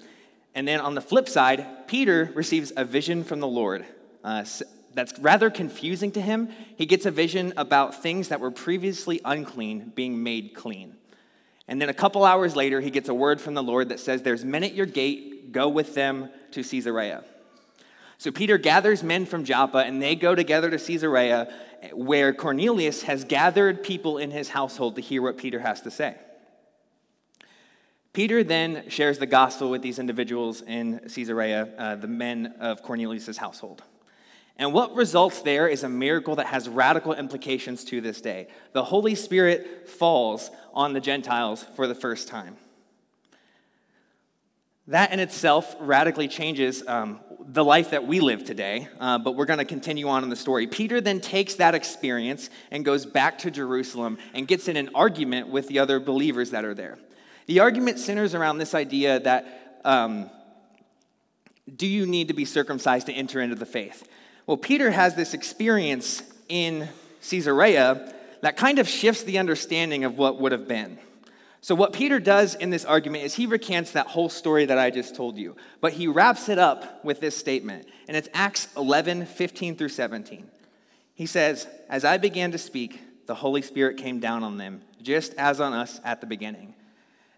And 0.53 0.67
then 0.67 0.81
on 0.81 0.93
the 0.93 1.01
flip 1.01 1.29
side, 1.29 1.87
Peter 1.87 2.31
receives 2.35 2.71
a 2.75 2.85
vision 2.85 3.23
from 3.23 3.39
the 3.39 3.47
Lord 3.47 3.85
uh, 4.23 4.45
that's 4.93 5.17
rather 5.19 5.49
confusing 5.49 6.11
to 6.11 6.21
him. 6.21 6.49
He 6.75 6.85
gets 6.85 7.05
a 7.05 7.11
vision 7.11 7.53
about 7.57 8.01
things 8.01 8.27
that 8.27 8.39
were 8.39 8.51
previously 8.51 9.21
unclean 9.23 9.93
being 9.95 10.21
made 10.21 10.53
clean. 10.53 10.95
And 11.67 11.81
then 11.81 11.89
a 11.89 11.93
couple 11.93 12.25
hours 12.25 12.55
later, 12.55 12.81
he 12.81 12.89
gets 12.89 13.09
a 13.09 13.13
word 13.13 13.39
from 13.39 13.53
the 13.53 13.63
Lord 13.63 13.89
that 13.89 13.99
says, 13.99 14.23
There's 14.23 14.43
men 14.43 14.63
at 14.63 14.73
your 14.73 14.87
gate, 14.87 15.51
go 15.51 15.69
with 15.69 15.93
them 15.93 16.29
to 16.51 16.63
Caesarea. 16.63 17.23
So 18.19 18.31
Peter 18.31 18.57
gathers 18.57 19.01
men 19.01 19.25
from 19.25 19.45
Joppa, 19.45 19.77
and 19.77 20.01
they 20.01 20.13
go 20.13 20.35
together 20.35 20.69
to 20.69 20.77
Caesarea, 20.77 21.53
where 21.93 22.33
Cornelius 22.33 23.03
has 23.03 23.23
gathered 23.23 23.81
people 23.81 24.17
in 24.17 24.29
his 24.29 24.49
household 24.49 24.97
to 24.97 25.01
hear 25.01 25.21
what 25.21 25.37
Peter 25.37 25.59
has 25.59 25.81
to 25.83 25.89
say. 25.89 26.17
Peter 28.11 28.43
then 28.43 28.89
shares 28.89 29.19
the 29.19 29.25
gospel 29.25 29.69
with 29.69 29.81
these 29.81 29.99
individuals 29.99 30.61
in 30.61 30.99
Caesarea, 31.07 31.69
uh, 31.77 31.95
the 31.95 32.09
men 32.09 32.55
of 32.59 32.83
Cornelius' 32.83 33.37
household. 33.37 33.83
And 34.57 34.73
what 34.73 34.93
results 34.95 35.41
there 35.41 35.69
is 35.69 35.83
a 35.83 35.89
miracle 35.89 36.35
that 36.35 36.47
has 36.47 36.67
radical 36.67 37.13
implications 37.13 37.85
to 37.85 38.01
this 38.01 38.19
day. 38.19 38.49
The 38.73 38.83
Holy 38.83 39.15
Spirit 39.15 39.87
falls 39.87 40.51
on 40.73 40.91
the 40.91 40.99
Gentiles 40.99 41.65
for 41.77 41.87
the 41.87 41.95
first 41.95 42.27
time. 42.27 42.57
That 44.87 45.13
in 45.13 45.21
itself 45.21 45.73
radically 45.79 46.27
changes 46.27 46.85
um, 46.85 47.21
the 47.51 47.63
life 47.63 47.89
that 47.91 48.05
we 48.05 48.19
live 48.19 48.43
today, 48.43 48.87
uh, 48.99 49.17
but 49.17 49.31
we're 49.31 49.45
going 49.45 49.57
to 49.57 49.65
continue 49.65 50.07
on 50.07 50.23
in 50.23 50.29
the 50.29 50.35
story. 50.35 50.67
Peter 50.67 51.01
then 51.01 51.19
takes 51.19 51.55
that 51.55 51.73
experience 51.73 52.49
and 52.69 52.85
goes 52.85 53.07
back 53.07 53.39
to 53.39 53.49
Jerusalem 53.49 54.19
and 54.35 54.47
gets 54.47 54.67
in 54.67 54.77
an 54.77 54.89
argument 54.93 55.47
with 55.47 55.67
the 55.67 55.79
other 55.79 55.99
believers 55.99 56.51
that 56.51 56.63
are 56.63 56.75
there. 56.75 56.99
The 57.47 57.61
argument 57.61 57.97
centers 57.97 58.35
around 58.35 58.59
this 58.59 58.75
idea 58.75 59.19
that 59.21 59.81
um, 59.83 60.29
do 61.75 61.87
you 61.87 62.05
need 62.05 62.27
to 62.27 62.35
be 62.35 62.45
circumcised 62.45 63.07
to 63.07 63.13
enter 63.13 63.41
into 63.41 63.55
the 63.55 63.65
faith? 63.65 64.07
Well, 64.45 64.57
Peter 64.57 64.91
has 64.91 65.15
this 65.15 65.33
experience 65.33 66.21
in 66.49 66.87
Caesarea 67.27 68.13
that 68.41 68.57
kind 68.57 68.77
of 68.77 68.87
shifts 68.87 69.23
the 69.23 69.39
understanding 69.39 70.03
of 70.03 70.19
what 70.19 70.39
would 70.39 70.51
have 70.51 70.67
been. 70.67 70.99
So, 71.61 71.75
what 71.75 71.91
Peter 71.91 72.19
does 72.19 72.55
in 72.55 72.69
this 72.69 72.85
argument 72.85 73.25
is 73.25 73.35
he 73.35 73.45
recants 73.45 73.91
that 73.91 74.07
whole 74.07 74.29
story 74.29 74.65
that 74.65 74.77
I 74.77 74.89
just 74.89 75.15
told 75.15 75.37
you, 75.37 75.57
but 75.81 75.93
he 75.93 76.07
wraps 76.07 76.47
it 76.47 76.57
up 76.57 77.03
with 77.03 77.19
this 77.19 77.35
statement, 77.35 77.87
and 78.07 78.15
it's 78.15 78.29
Acts 78.33 78.69
11 78.77 79.25
15 79.25 79.75
through 79.75 79.89
17. 79.89 80.47
He 81.13 81.25
says, 81.25 81.67
As 81.89 82.05
I 82.05 82.17
began 82.17 82.51
to 82.53 82.57
speak, 82.57 83.01
the 83.25 83.35
Holy 83.35 83.61
Spirit 83.61 83.97
came 83.97 84.19
down 84.19 84.41
on 84.41 84.57
them, 84.57 84.81
just 85.01 85.33
as 85.33 85.59
on 85.59 85.73
us 85.73 85.99
at 86.05 86.21
the 86.21 86.27
beginning. 86.27 86.75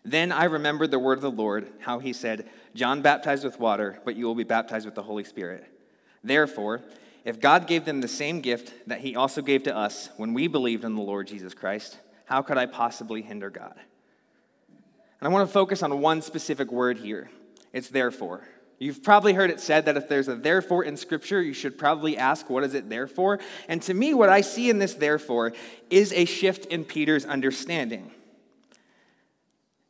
Then 0.06 0.32
I 0.32 0.46
remembered 0.46 0.92
the 0.92 1.00
word 1.00 1.18
of 1.18 1.24
the 1.24 1.32
Lord, 1.32 1.68
how 1.80 2.00
he 2.00 2.14
said, 2.14 2.48
John 2.76 3.02
baptized 3.02 3.44
with 3.44 3.60
water, 3.60 4.00
but 4.06 4.16
you 4.16 4.26
will 4.26 4.36
be 4.36 4.44
baptized 4.44 4.86
with 4.86 4.96
the 4.96 5.04
Holy 5.04 5.24
Spirit. 5.24 5.66
Therefore, 6.24 6.82
if 7.26 7.40
God 7.40 7.68
gave 7.68 7.86
them 7.86 8.02
the 8.02 8.08
same 8.08 8.42
gift 8.42 8.74
that 8.88 9.00
he 9.00 9.16
also 9.16 9.42
gave 9.42 9.64
to 9.64 9.76
us 9.76 10.10
when 10.18 10.34
we 10.34 10.48
believed 10.48 10.84
in 10.84 10.96
the 10.96 11.02
Lord 11.02 11.28
Jesus 11.28 11.54
Christ, 11.54 11.98
how 12.26 12.42
could 12.42 12.58
I 12.58 12.68
possibly 12.68 13.22
hinder 13.22 13.50
God? 13.50 13.76
And 15.22 15.28
I 15.28 15.32
want 15.32 15.48
to 15.48 15.54
focus 15.54 15.84
on 15.84 16.02
one 16.02 16.22
specific 16.22 16.72
word 16.72 16.98
here. 16.98 17.30
It's 17.72 17.90
therefore. 17.90 18.42
You've 18.80 19.04
probably 19.04 19.34
heard 19.34 19.52
it 19.52 19.60
said 19.60 19.86
that 19.86 19.96
if 19.96 20.10
there's 20.10 20.28
a 20.28 20.36
therefore 20.36 20.84
in 20.84 20.98
Scripture, 20.98 21.40
you 21.40 21.54
should 21.54 21.78
probably 21.78 22.18
ask, 22.18 22.50
what 22.50 22.64
is 22.64 22.74
it 22.74 22.90
there 22.90 23.06
for? 23.06 23.40
And 23.68 23.80
to 23.84 23.94
me, 23.94 24.16
what 24.16 24.30
I 24.30 24.42
see 24.42 24.72
in 24.72 24.80
this 24.80 24.96
therefore 24.96 25.54
is 25.92 26.12
a 26.14 26.26
shift 26.26 26.66
in 26.66 26.84
Peter's 26.84 27.24
understanding. 27.24 28.10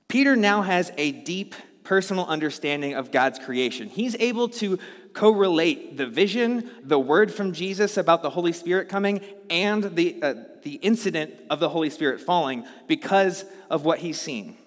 Peter 0.10 0.36
now 0.36 0.62
has 0.62 0.92
a 0.98 1.14
deep 1.14 1.56
personal 1.86 2.26
understanding 2.26 2.94
of 2.94 3.12
God's 3.12 3.40
creation. 3.40 3.88
He's 3.88 4.16
able 4.16 4.50
to 4.50 4.78
correlate 5.14 5.96
the 5.96 6.06
vision, 6.06 6.70
the 6.84 7.00
word 7.00 7.34
from 7.34 7.54
Jesus 7.54 7.96
about 7.96 8.22
the 8.22 8.30
Holy 8.30 8.52
Spirit 8.52 8.90
coming, 8.90 9.22
and 9.50 9.96
the, 9.96 10.22
uh, 10.22 10.34
the 10.64 10.74
incident 10.76 11.34
of 11.50 11.62
the 11.62 11.70
Holy 11.70 11.90
Spirit 11.90 12.20
falling 12.20 12.66
because 12.88 13.46
of 13.70 13.86
what 13.86 14.00
he's 14.00 14.20
seen. 14.20 14.58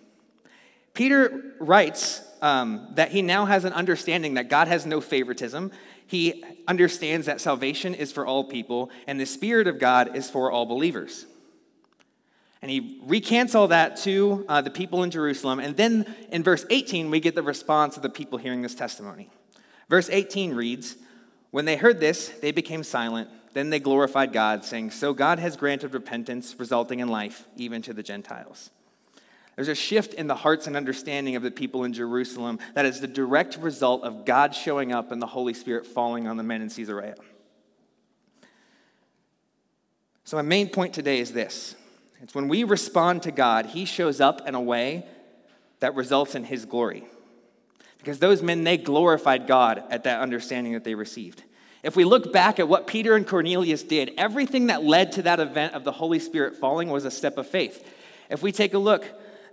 Peter 0.95 1.55
writes 1.59 2.23
um, 2.41 2.89
that 2.95 3.11
he 3.11 3.21
now 3.21 3.45
has 3.45 3.65
an 3.65 3.73
understanding 3.73 4.35
that 4.35 4.49
God 4.49 4.69
has 4.69 4.87
no 4.87 5.01
favoritism. 5.01 5.73
He 6.07 6.45
understands 6.69 7.27
that 7.27 7.41
salvation 7.41 7.95
is 7.95 8.13
for 8.13 8.25
all 8.25 8.45
people, 8.45 8.91
and 9.07 9.21
the 9.21 9.27
Spirit 9.27 9.67
of 9.67 9.79
God 9.79 10.17
is 10.17 10.31
for 10.31 10.51
all 10.51 10.67
believers. 10.67 11.27
And 12.63 12.71
he 12.71 13.01
recants 13.05 13.55
all 13.55 13.69
that 13.69 13.97
to 13.99 14.47
uh, 14.49 14.63
the 14.63 14.71
people 14.71 15.03
in 15.03 15.11
Jerusalem. 15.11 15.59
And 15.59 15.77
then 15.77 16.15
in 16.31 16.43
verse 16.43 16.65
18, 16.71 17.11
we 17.11 17.21
get 17.21 17.35
the 17.35 17.43
response 17.43 17.97
of 17.97 18.03
the 18.03 18.09
people 18.09 18.39
hearing 18.39 18.63
this 18.63 18.75
testimony. 18.75 19.29
Verse 19.91 20.09
18 20.09 20.55
reads 20.55 20.97
When 21.51 21.67
they 21.67 21.77
heard 21.77 22.01
this, 22.01 22.29
they 22.29 22.53
became 22.53 22.83
silent. 22.83 23.29
Then 23.53 23.71
they 23.71 23.81
glorified 23.81 24.33
God, 24.33 24.65
saying, 24.65 24.93
So 24.93 25.13
God 25.13 25.39
has 25.39 25.57
granted 25.57 25.93
repentance, 25.93 26.55
resulting 26.59 27.01
in 27.01 27.09
life, 27.09 27.47
even 27.57 27.83
to 27.83 27.93
the 27.93 28.03
Gentiles. 28.03 28.71
There's 29.57 29.69
a 29.69 29.75
shift 29.75 30.15
in 30.15 30.27
the 30.27 30.35
hearts 30.35 30.67
and 30.67 30.77
understanding 30.77 31.37
of 31.37 31.43
the 31.43 31.51
people 31.51 31.85
in 31.85 31.93
Jerusalem 31.93 32.59
that 32.75 32.87
is 32.87 33.01
the 33.01 33.07
direct 33.07 33.57
result 33.59 34.03
of 34.03 34.25
God 34.25 34.55
showing 34.55 34.93
up 34.93 35.13
and 35.13 35.23
the 35.23 35.27
Holy 35.27 35.55
Spirit 35.55 35.87
falling 35.87 36.27
on 36.27 36.37
the 36.37 36.43
men 36.43 36.61
in 36.61 36.69
Caesarea. 36.69 37.15
So, 40.25 40.37
my 40.37 40.43
main 40.43 40.69
point 40.69 40.95
today 40.95 41.21
is 41.21 41.33
this 41.33 41.77
it's 42.21 42.35
when 42.35 42.49
we 42.49 42.65
respond 42.65 43.23
to 43.25 43.31
God, 43.31 43.67
He 43.67 43.85
shows 43.85 44.21
up 44.21 44.49
in 44.49 44.55
a 44.55 44.61
way 44.61 45.07
that 45.81 45.95
results 45.95 46.35
in 46.35 46.45
His 46.45 46.65
glory. 46.65 47.05
Because 47.99 48.19
those 48.19 48.43
men, 48.43 48.65
they 48.65 48.77
glorified 48.77 49.47
God 49.47 49.83
at 49.91 50.05
that 50.05 50.21
understanding 50.21 50.73
that 50.73 50.85
they 50.85 50.95
received. 50.95 51.43
If 51.83 51.97
we 51.97 52.05
look 52.05 52.33
back 52.33 52.59
at 52.59 52.67
what 52.67 52.87
Peter 52.87 53.15
and 53.15 53.27
Cornelius 53.27 53.83
did, 53.83 54.13
everything 54.17 54.67
that 54.67 54.83
led 54.83 55.13
to 55.13 55.23
that 55.23 55.39
event 55.39 55.75
of 55.75 55.85
the 55.85 55.93
Holy 55.93 56.19
Spirit 56.19 56.57
falling 56.57 56.89
was 56.89 57.05
a 57.05 57.11
step 57.11 57.37
of 57.37 57.47
faith. 57.47 57.87
If 58.31 58.43
we 58.43 58.53
take 58.53 58.73
a 58.73 58.79
look, 58.79 59.05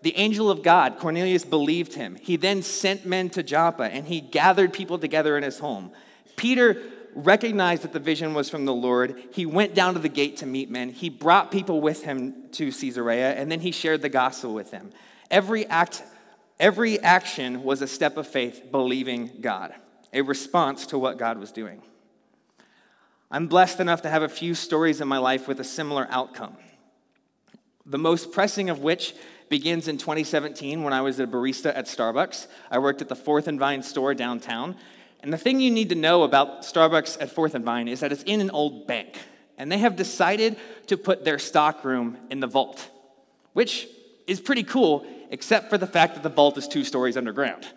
the 0.01 0.17
angel 0.17 0.50
of 0.50 0.63
God, 0.63 0.98
Cornelius 0.98 1.46
believed 1.46 1.93
him. 1.93 2.15
He 2.15 2.36
then 2.36 2.63
sent 2.63 3.05
men 3.05 3.29
to 3.31 3.43
Joppa 3.43 3.84
and 3.84 4.05
he 4.05 4.20
gathered 4.20 4.74
people 4.74 4.98
together 4.98 5.38
in 5.38 5.43
his 5.43 5.60
home. 5.60 5.91
Peter 6.36 6.81
recognized 7.13 7.84
that 7.84 7.93
the 7.93 8.00
vision 8.00 8.34
was 8.34 8.50
from 8.50 8.65
the 8.65 8.74
Lord. 8.74 9.22
He 9.31 9.46
went 9.46 9.75
down 9.75 9.93
to 9.93 10.00
the 10.00 10.10
gate 10.10 10.38
to 10.38 10.46
meet 10.46 10.70
men. 10.70 10.89
He 10.89 11.10
brought 11.10 11.51
people 11.51 11.81
with 11.81 12.03
him 12.03 12.50
to 12.53 12.72
Caesarea, 12.72 13.33
and 13.33 13.51
then 13.51 13.59
he 13.59 13.72
shared 13.72 14.01
the 14.01 14.09
gospel 14.09 14.53
with 14.53 14.72
them. 14.72 14.92
Every 15.29 15.66
act, 15.68 16.03
every 16.59 17.00
action 17.00 17.64
was 17.64 17.81
a 17.81 17.87
step 17.87 18.18
of 18.18 18.27
faith, 18.27 18.72
believing 18.72 19.31
God, 19.42 19.74
a 20.14 20.22
response 20.22 20.85
to 20.87 20.98
what 20.98 21.18
God 21.18 21.37
was 21.37 21.51
doing. 21.51 21.81
I'm 23.29 23.48
blessed 23.48 23.79
enough 23.79 24.01
to 24.01 24.09
have 24.09 24.24
a 24.24 24.29
few 24.29 24.55
stories 24.55 25.00
in 25.00 25.07
my 25.07 25.18
life 25.18 25.48
with 25.48 25.59
a 25.59 25.66
similar 25.66 26.07
outcome. 26.09 26.57
The 27.85 27.98
most 27.98 28.31
pressing 28.31 28.70
of 28.70 28.79
which 28.79 29.14
begins 29.51 29.90
in 29.90 29.98
2017 29.98 30.81
when 30.81 30.94
I 30.94 31.01
was 31.01 31.20
a 31.20 31.27
barista 31.27 31.75
at 31.75 31.85
Starbucks. 31.85 32.48
I 32.72 32.79
worked 32.79 33.01
at 33.01 33.09
the 33.09 33.18
Fourth 33.18 33.50
and 33.50 33.59
Vine 33.59 33.83
store 33.83 34.14
downtown, 34.14 34.77
and 35.20 35.31
the 35.31 35.37
thing 35.37 35.59
you 35.59 35.70
need 35.70 35.90
to 35.90 35.96
know 35.96 36.24
about 36.24 36.61
Starbucks 36.61 37.22
at 37.22 37.29
Fourth 37.29 37.53
and 37.53 37.66
Vine 37.66 37.90
is 37.90 38.00
that 38.00 38.14
it's 38.14 38.24
in 38.24 38.40
an 38.40 38.50
old 38.50 38.87
bank. 38.87 39.20
And 39.57 39.70
they 39.70 39.77
have 39.79 39.98
decided 39.98 40.55
to 40.87 40.98
put 40.98 41.25
their 41.25 41.37
stock 41.37 41.83
room 41.83 42.18
in 42.31 42.40
the 42.40 42.48
vault, 42.48 42.90
which 43.51 43.90
is 44.25 44.40
pretty 44.40 44.64
cool, 44.64 45.05
except 45.29 45.70
for 45.70 45.77
the 45.77 45.85
fact 45.85 46.16
that 46.16 46.24
the 46.24 46.29
vault 46.29 46.57
is 46.57 46.66
two 46.66 46.85
stories 46.85 47.18
underground. 47.18 47.68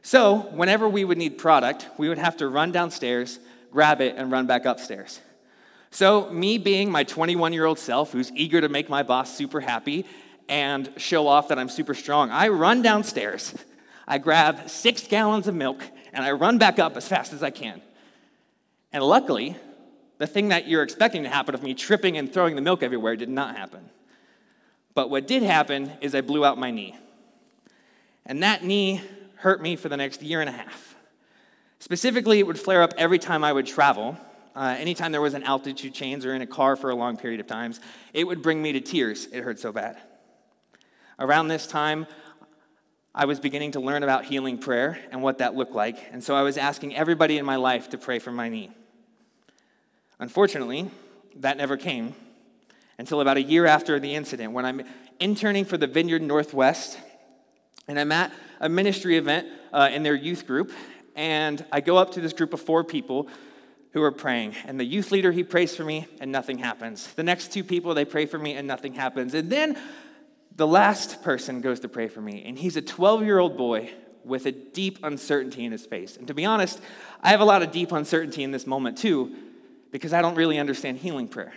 So, 0.00 0.48
whenever 0.52 0.88
we 0.88 1.04
would 1.04 1.18
need 1.18 1.36
product, 1.36 1.86
we 1.98 2.08
would 2.08 2.18
have 2.18 2.38
to 2.38 2.48
run 2.48 2.72
downstairs, 2.72 3.38
grab 3.70 4.00
it, 4.00 4.16
and 4.16 4.32
run 4.32 4.46
back 4.46 4.64
upstairs. 4.64 5.20
So, 5.90 6.30
me 6.30 6.56
being 6.56 6.90
my 6.90 7.04
21 7.04 7.52
year 7.52 7.66
old 7.66 7.78
self 7.78 8.12
who's 8.12 8.32
eager 8.32 8.62
to 8.62 8.70
make 8.70 8.88
my 8.88 9.02
boss 9.02 9.36
super 9.36 9.60
happy 9.60 10.06
and 10.50 10.92
show 10.96 11.28
off 11.28 11.48
that 11.48 11.58
I'm 11.58 11.68
super 11.68 11.94
strong, 11.94 12.30
I 12.30 12.48
run 12.48 12.82
downstairs, 12.82 13.54
I 14.06 14.18
grab 14.18 14.68
six 14.68 15.06
gallons 15.06 15.46
of 15.46 15.54
milk, 15.54 15.82
and 16.12 16.24
I 16.24 16.32
run 16.32 16.58
back 16.58 16.80
up 16.80 16.96
as 16.96 17.06
fast 17.06 17.32
as 17.32 17.42
I 17.42 17.50
can. 17.50 17.80
And 18.92 19.04
luckily, 19.04 19.56
the 20.18 20.26
thing 20.26 20.48
that 20.48 20.66
you're 20.66 20.82
expecting 20.82 21.22
to 21.22 21.28
happen 21.28 21.54
of 21.54 21.62
me 21.62 21.72
tripping 21.72 22.18
and 22.18 22.30
throwing 22.30 22.56
the 22.56 22.62
milk 22.62 22.82
everywhere 22.82 23.14
did 23.14 23.28
not 23.28 23.56
happen. 23.56 23.88
But 24.92 25.08
what 25.08 25.28
did 25.28 25.44
happen 25.44 25.92
is 26.00 26.16
I 26.16 26.20
blew 26.20 26.44
out 26.44 26.58
my 26.58 26.72
knee. 26.72 26.98
And 28.26 28.42
that 28.42 28.64
knee 28.64 29.02
hurt 29.36 29.62
me 29.62 29.76
for 29.76 29.88
the 29.88 29.96
next 29.96 30.20
year 30.20 30.40
and 30.40 30.50
a 30.50 30.52
half. 30.52 30.96
Specifically, 31.78 32.40
it 32.40 32.46
would 32.46 32.58
flare 32.58 32.82
up 32.82 32.92
every 32.98 33.20
time 33.20 33.44
I 33.44 33.52
would 33.52 33.66
travel. 33.66 34.18
Uh, 34.56 34.74
anytime 34.76 35.12
there 35.12 35.20
was 35.20 35.34
an 35.34 35.44
altitude 35.44 35.94
change 35.94 36.26
or 36.26 36.34
in 36.34 36.42
a 36.42 36.46
car 36.46 36.74
for 36.74 36.90
a 36.90 36.94
long 36.96 37.16
period 37.16 37.38
of 37.38 37.46
times, 37.46 37.78
it 38.12 38.26
would 38.26 38.42
bring 38.42 38.60
me 38.60 38.72
to 38.72 38.80
tears. 38.80 39.26
It 39.32 39.44
hurt 39.44 39.60
so 39.60 39.70
bad. 39.70 39.96
Around 41.20 41.48
this 41.48 41.66
time, 41.66 42.06
I 43.14 43.26
was 43.26 43.38
beginning 43.38 43.72
to 43.72 43.80
learn 43.80 44.02
about 44.02 44.24
healing 44.24 44.56
prayer 44.56 44.98
and 45.10 45.22
what 45.22 45.36
that 45.38 45.54
looked 45.54 45.74
like, 45.74 45.98
and 46.12 46.24
so 46.24 46.34
I 46.34 46.40
was 46.40 46.56
asking 46.56 46.96
everybody 46.96 47.36
in 47.36 47.44
my 47.44 47.56
life 47.56 47.90
to 47.90 47.98
pray 47.98 48.18
for 48.18 48.32
my 48.32 48.48
knee. 48.48 48.70
Unfortunately, 50.18 50.90
that 51.36 51.58
never 51.58 51.76
came 51.76 52.14
until 52.96 53.20
about 53.20 53.36
a 53.36 53.42
year 53.42 53.66
after 53.66 54.00
the 54.00 54.14
incident 54.14 54.54
when 54.54 54.64
I'm 54.64 54.80
interning 55.18 55.66
for 55.66 55.76
the 55.76 55.86
Vineyard 55.86 56.22
Northwest, 56.22 56.98
and 57.86 58.00
I'm 58.00 58.12
at 58.12 58.32
a 58.58 58.70
ministry 58.70 59.18
event 59.18 59.46
uh, 59.74 59.90
in 59.92 60.02
their 60.02 60.14
youth 60.14 60.46
group, 60.46 60.72
and 61.14 61.62
I 61.70 61.82
go 61.82 61.98
up 61.98 62.12
to 62.12 62.22
this 62.22 62.32
group 62.32 62.54
of 62.54 62.62
four 62.62 62.82
people 62.82 63.28
who 63.92 64.02
are 64.02 64.12
praying. 64.12 64.54
And 64.64 64.80
the 64.80 64.84
youth 64.84 65.10
leader, 65.10 65.32
he 65.32 65.44
prays 65.44 65.76
for 65.76 65.84
me, 65.84 66.06
and 66.18 66.32
nothing 66.32 66.56
happens. 66.56 67.12
The 67.12 67.24
next 67.24 67.52
two 67.52 67.62
people, 67.62 67.92
they 67.92 68.06
pray 68.06 68.24
for 68.24 68.38
me, 68.38 68.54
and 68.54 68.66
nothing 68.66 68.94
happens. 68.94 69.34
And 69.34 69.50
then 69.50 69.78
the 70.60 70.66
last 70.66 71.22
person 71.22 71.62
goes 71.62 71.80
to 71.80 71.88
pray 71.88 72.06
for 72.06 72.20
me, 72.20 72.44
and 72.44 72.58
he's 72.58 72.76
a 72.76 72.82
12 72.82 73.24
year 73.24 73.38
old 73.38 73.56
boy 73.56 73.90
with 74.26 74.44
a 74.44 74.52
deep 74.52 74.98
uncertainty 75.02 75.64
in 75.64 75.72
his 75.72 75.86
face. 75.86 76.18
And 76.18 76.28
to 76.28 76.34
be 76.34 76.44
honest, 76.44 76.82
I 77.22 77.30
have 77.30 77.40
a 77.40 77.46
lot 77.46 77.62
of 77.62 77.72
deep 77.72 77.92
uncertainty 77.92 78.42
in 78.42 78.50
this 78.50 78.66
moment 78.66 78.98
too, 78.98 79.34
because 79.90 80.12
I 80.12 80.20
don't 80.20 80.34
really 80.34 80.58
understand 80.58 80.98
healing 80.98 81.28
prayer. 81.28 81.54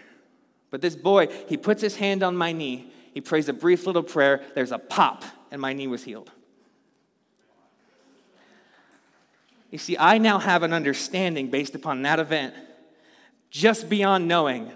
But 0.71 0.79
this 0.79 0.95
boy, 0.95 1.27
he 1.49 1.57
puts 1.57 1.81
his 1.81 1.97
hand 1.97 2.23
on 2.23 2.37
my 2.37 2.53
knee, 2.53 2.93
he 3.13 3.19
prays 3.19 3.49
a 3.49 3.53
brief 3.53 3.85
little 3.85 4.03
prayer, 4.03 4.41
there's 4.55 4.71
a 4.71 4.79
pop, 4.79 5.25
and 5.51 5.59
my 5.59 5.73
knee 5.73 5.87
was 5.87 6.05
healed. 6.05 6.31
You 9.69 9.79
see, 9.79 9.97
I 9.97 10.17
now 10.17 10.39
have 10.39 10.63
an 10.63 10.71
understanding 10.71 11.49
based 11.49 11.75
upon 11.75 12.03
that 12.03 12.21
event, 12.21 12.53
just 13.49 13.89
beyond 13.89 14.29
knowing 14.29 14.71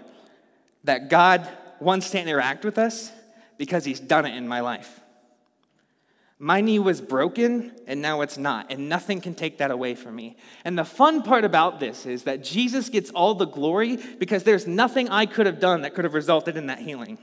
that 0.84 1.08
God 1.08 1.48
wants 1.80 2.10
to 2.10 2.20
interact 2.20 2.62
with 2.62 2.76
us 2.76 3.10
because 3.58 3.84
he's 3.84 4.00
done 4.00 4.24
it 4.24 4.34
in 4.34 4.48
my 4.48 4.60
life. 4.60 5.00
My 6.38 6.60
knee 6.60 6.78
was 6.78 7.00
broken 7.00 7.72
and 7.88 8.00
now 8.00 8.20
it's 8.20 8.38
not, 8.38 8.70
and 8.70 8.88
nothing 8.88 9.20
can 9.20 9.34
take 9.34 9.58
that 9.58 9.72
away 9.72 9.96
from 9.96 10.14
me. 10.14 10.36
And 10.64 10.78
the 10.78 10.84
fun 10.84 11.22
part 11.22 11.44
about 11.44 11.80
this 11.80 12.06
is 12.06 12.22
that 12.22 12.44
Jesus 12.44 12.88
gets 12.88 13.10
all 13.10 13.34
the 13.34 13.44
glory 13.44 13.98
because 14.18 14.44
there's 14.44 14.66
nothing 14.66 15.08
I 15.08 15.26
could 15.26 15.46
have 15.46 15.58
done 15.58 15.82
that 15.82 15.94
could 15.94 16.04
have 16.04 16.14
resulted 16.14 16.56
in 16.56 16.68
that 16.68 16.78
healing. 16.78 17.18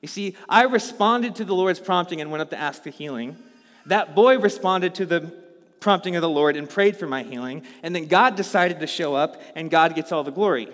You 0.00 0.08
see, 0.08 0.34
I 0.48 0.62
responded 0.62 1.34
to 1.36 1.44
the 1.44 1.54
Lord's 1.54 1.80
prompting 1.80 2.22
and 2.22 2.30
went 2.30 2.40
up 2.40 2.50
to 2.50 2.58
ask 2.58 2.84
the 2.84 2.90
healing. 2.90 3.36
That 3.84 4.14
boy 4.14 4.38
responded 4.38 4.94
to 4.96 5.06
the 5.06 5.34
prompting 5.80 6.16
of 6.16 6.22
the 6.22 6.28
Lord 6.28 6.56
and 6.56 6.68
prayed 6.68 6.96
for 6.96 7.06
my 7.06 7.22
healing. 7.22 7.62
And 7.82 7.94
then 7.94 8.06
God 8.06 8.34
decided 8.34 8.80
to 8.80 8.86
show 8.86 9.14
up, 9.14 9.40
and 9.54 9.70
God 9.70 9.94
gets 9.94 10.10
all 10.10 10.24
the 10.24 10.32
glory. 10.32 10.68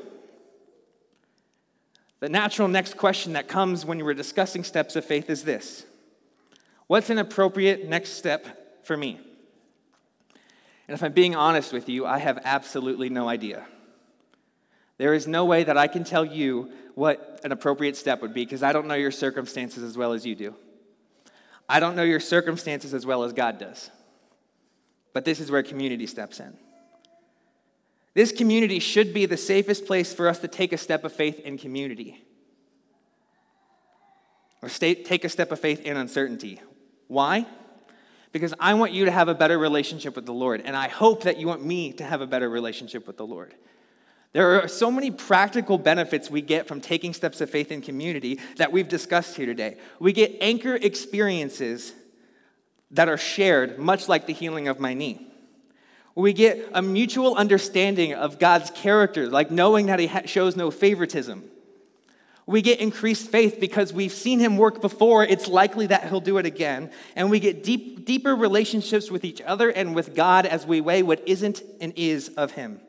The 2.23 2.29
natural 2.29 2.69
next 2.69 2.97
question 2.97 3.33
that 3.33 3.49
comes 3.49 3.85
when 3.85 3.99
we're 3.99 4.15
discussing 4.15 4.63
steps 4.63 4.95
of 4.95 5.05
faith 5.05 5.29
is 5.29 5.43
this 5.43 5.85
What's 6.87 7.11
an 7.11 7.19
appropriate 7.19 7.89
next 7.89 8.11
step 8.11 8.87
for 8.87 8.97
me? 8.97 9.19
And 10.87 10.95
if 10.95 11.03
I'm 11.03 11.15
being 11.15 11.35
honest 11.35 11.73
with 11.73 11.89
you, 11.89 12.07
I 12.07 12.19
have 12.19 12.39
absolutely 12.45 13.09
no 13.09 13.29
idea. 13.29 13.67
There 14.99 15.15
is 15.15 15.27
no 15.27 15.45
way 15.45 15.65
that 15.65 15.77
I 15.77 15.89
can 15.89 16.05
tell 16.05 16.25
you 16.25 16.71
what 16.95 17.41
an 17.43 17.51
appropriate 17.51 17.97
step 17.97 18.23
would 18.23 18.33
be 18.33 18.45
because 18.45 18.63
I 18.63 18.73
don't 18.73 18.87
know 18.87 18.95
your 18.95 19.11
circumstances 19.11 19.83
as 19.83 19.99
well 19.99 20.13
as 20.13 20.25
you 20.25 20.37
do. 20.37 20.55
I 21.69 21.81
don't 21.81 21.97
know 21.97 22.05
your 22.05 22.21
circumstances 22.21 22.95
as 22.95 23.05
well 23.05 23.25
as 23.25 23.33
God 23.33 23.59
does. 23.59 23.91
But 25.13 25.25
this 25.25 25.41
is 25.41 25.51
where 25.51 25.65
community 25.65 26.07
steps 26.07 26.39
in. 26.39 26.57
This 28.15 28.33
community 28.33 28.79
should 28.79 29.15
be 29.15 29.27
the 29.27 29.37
safest 29.37 29.87
place 29.87 30.13
for 30.13 30.29
us 30.29 30.39
to 30.41 30.49
take 30.49 30.73
a 30.73 30.79
step 30.79 31.05
of 31.05 31.13
faith 31.13 31.41
in 31.41 31.57
community. 31.57 32.23
Or 34.61 34.69
stay, 34.69 34.95
take 34.95 35.25
a 35.25 35.29
step 35.29 35.51
of 35.51 35.59
faith 35.59 35.81
in 35.81 35.97
uncertainty. 35.97 36.61
Why? 37.09 37.47
Because 38.31 38.55
I 38.61 38.75
want 38.75 38.93
you 38.93 39.07
to 39.07 39.11
have 39.11 39.29
a 39.29 39.35
better 39.35 39.59
relationship 39.59 40.15
with 40.15 40.27
the 40.27 40.33
Lord, 40.33 40.63
and 40.65 40.77
I 40.77 40.89
hope 40.89 41.25
that 41.25 41.39
you 41.39 41.47
want 41.47 41.65
me 41.65 41.93
to 41.95 42.05
have 42.05 42.21
a 42.21 42.27
better 42.27 42.49
relationship 42.49 43.07
with 43.07 43.17
the 43.17 43.27
Lord. 43.27 43.55
There 44.33 44.63
are 44.63 44.69
so 44.69 44.91
many 44.91 45.11
practical 45.11 45.77
benefits 45.77 46.31
we 46.31 46.41
get 46.41 46.67
from 46.67 46.81
taking 46.81 47.13
steps 47.13 47.41
of 47.43 47.51
faith 47.51 47.71
in 47.71 47.83
community 47.83 48.41
that 48.57 48.73
we've 48.73 48.89
discussed 48.89 49.37
here 49.37 49.45
today. 49.45 49.77
We 49.99 50.13
get 50.13 50.39
anchor 50.41 50.75
experiences 50.75 51.93
that 52.93 53.09
are 53.09 53.19
shared, 53.19 53.79
much 53.79 54.09
like 54.09 54.27
the 54.27 54.33
healing 54.33 54.69
of 54.69 54.81
my 54.81 54.95
knee. 54.95 55.32
We 56.15 56.33
get 56.33 56.69
a 56.75 56.83
mutual 56.83 57.37
understanding 57.37 58.15
of 58.15 58.39
God's 58.39 58.71
character, 58.71 59.29
like 59.29 59.51
knowing 59.51 59.87
that 59.87 59.99
He 59.99 60.11
shows 60.27 60.57
no 60.57 60.71
favoritism. 60.71 61.45
We 62.45 62.61
get 62.61 62.81
increased 62.81 63.31
faith 63.31 63.59
because 63.61 63.93
we've 63.93 64.13
seen 64.13 64.39
Him 64.39 64.59
work 64.59 64.81
before. 64.81 65.25
It's 65.25 65.49
likely 65.49 65.87
that 65.87 66.09
He'll 66.09 66.21
do 66.21 66.39
it 66.39 66.47
again. 66.47 66.91
And 67.17 67.31
we 67.31 67.41
get 67.41 67.63
deep, 67.63 68.05
deeper 68.05 68.35
relationships 68.35 69.11
with 69.11 69.25
each 69.25 69.41
other 69.41 69.71
and 69.71 69.95
with 69.95 70.15
God 70.15 70.45
as 70.45 70.67
we 70.67 70.81
weigh 70.81 71.03
what 71.03 71.27
isn't 71.27 71.63
and 71.81 71.93
is 71.97 72.29
of 72.31 72.53
Him. 72.53 72.81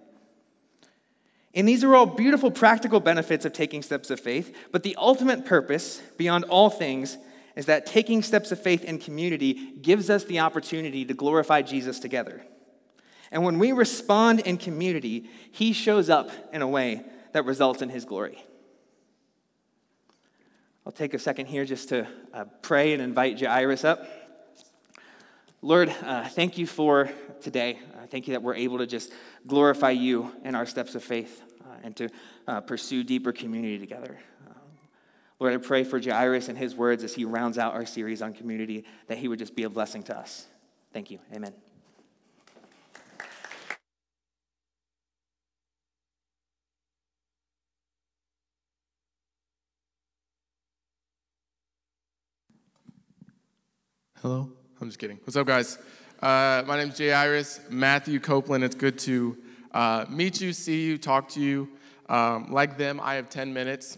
And 1.53 1.67
these 1.67 1.83
are 1.83 1.95
all 1.95 2.07
beautiful 2.07 2.49
practical 2.49 2.99
benefits 2.99 3.45
of 3.45 3.53
taking 3.53 3.83
steps 3.83 4.09
of 4.09 4.19
faith, 4.19 4.55
but 4.71 4.81
the 4.81 4.95
ultimate 4.95 5.45
purpose, 5.45 6.01
beyond 6.17 6.45
all 6.45 6.71
things, 6.71 7.17
is 7.55 7.67
that 7.67 7.85
taking 7.85 8.23
steps 8.23 8.51
of 8.51 8.59
faith 8.59 8.83
in 8.83 8.97
community 8.97 9.73
gives 9.79 10.09
us 10.09 10.23
the 10.23 10.39
opportunity 10.39 11.05
to 11.05 11.13
glorify 11.13 11.61
Jesus 11.61 11.99
together. 11.99 12.43
And 13.33 13.43
when 13.43 13.57
we 13.57 13.71
respond 13.71 14.41
in 14.41 14.57
community, 14.57 15.27
he 15.51 15.73
shows 15.73 16.07
up 16.07 16.29
in 16.53 16.61
a 16.61 16.67
way 16.67 17.01
that 17.31 17.45
results 17.45 17.81
in 17.81 17.89
his 17.89 18.05
glory. 18.05 18.37
I'll 20.85 20.91
take 20.91 21.15
a 21.15 21.19
second 21.19 21.47
here 21.47 21.65
just 21.65 21.89
to 21.89 22.07
uh, 22.31 22.45
pray 22.61 22.93
and 22.93 23.01
invite 23.01 23.41
Jairus 23.41 23.83
up. 23.83 24.05
Lord, 25.63 25.89
uh, 26.03 26.27
thank 26.27 26.59
you 26.59 26.67
for 26.67 27.09
today. 27.41 27.79
Uh, 27.95 28.05
thank 28.05 28.27
you 28.27 28.33
that 28.33 28.43
we're 28.43 28.53
able 28.53 28.77
to 28.77 28.85
just 28.85 29.11
glorify 29.47 29.91
you 29.91 30.31
in 30.43 30.53
our 30.53 30.67
steps 30.67 30.93
of 30.93 31.03
faith 31.03 31.41
uh, 31.61 31.77
and 31.83 31.95
to 31.95 32.09
uh, 32.47 32.61
pursue 32.61 33.03
deeper 33.03 33.31
community 33.31 33.79
together. 33.79 34.19
Uh, 34.47 34.53
Lord, 35.39 35.53
I 35.53 35.57
pray 35.57 35.83
for 35.83 35.99
Jairus 35.99 36.49
and 36.49 36.57
his 36.57 36.75
words 36.75 37.03
as 37.03 37.15
he 37.15 37.25
rounds 37.25 37.57
out 37.57 37.73
our 37.73 37.87
series 37.87 38.21
on 38.21 38.33
community, 38.33 38.85
that 39.07 39.17
he 39.17 39.27
would 39.27 39.39
just 39.39 39.55
be 39.55 39.63
a 39.63 39.69
blessing 39.69 40.03
to 40.03 40.17
us. 40.17 40.45
Thank 40.91 41.09
you. 41.09 41.17
Amen. 41.33 41.62
Hello? 54.23 54.49
I'm 54.79 54.87
just 54.87 54.99
kidding. 54.99 55.19
What's 55.25 55.35
up, 55.35 55.45
guys? 55.45 55.77
Uh, 56.21 56.63
my 56.65 56.85
Jairus 56.85 57.59
Matthew 57.69 58.21
Copeland. 58.21 58.63
It's 58.63 58.73
good 58.73 58.97
to 58.99 59.37
uh, 59.73 60.05
meet 60.07 60.39
you, 60.39 60.53
see 60.53 60.85
you, 60.85 60.97
talk 60.97 61.27
to 61.31 61.41
you. 61.41 61.67
Um, 62.07 62.49
like 62.49 62.77
them, 62.77 63.01
I 63.03 63.15
have 63.15 63.29
10 63.29 63.53
minutes. 63.53 63.97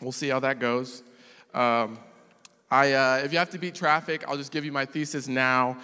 We'll 0.00 0.12
see 0.12 0.28
how 0.28 0.38
that 0.38 0.60
goes. 0.60 1.02
Um, 1.54 1.98
I, 2.70 2.92
uh, 2.92 3.22
if 3.24 3.32
you 3.32 3.38
have 3.40 3.50
to 3.50 3.58
beat 3.58 3.74
traffic, 3.74 4.22
I'll 4.28 4.36
just 4.36 4.52
give 4.52 4.64
you 4.64 4.70
my 4.70 4.86
thesis 4.86 5.26
now. 5.26 5.76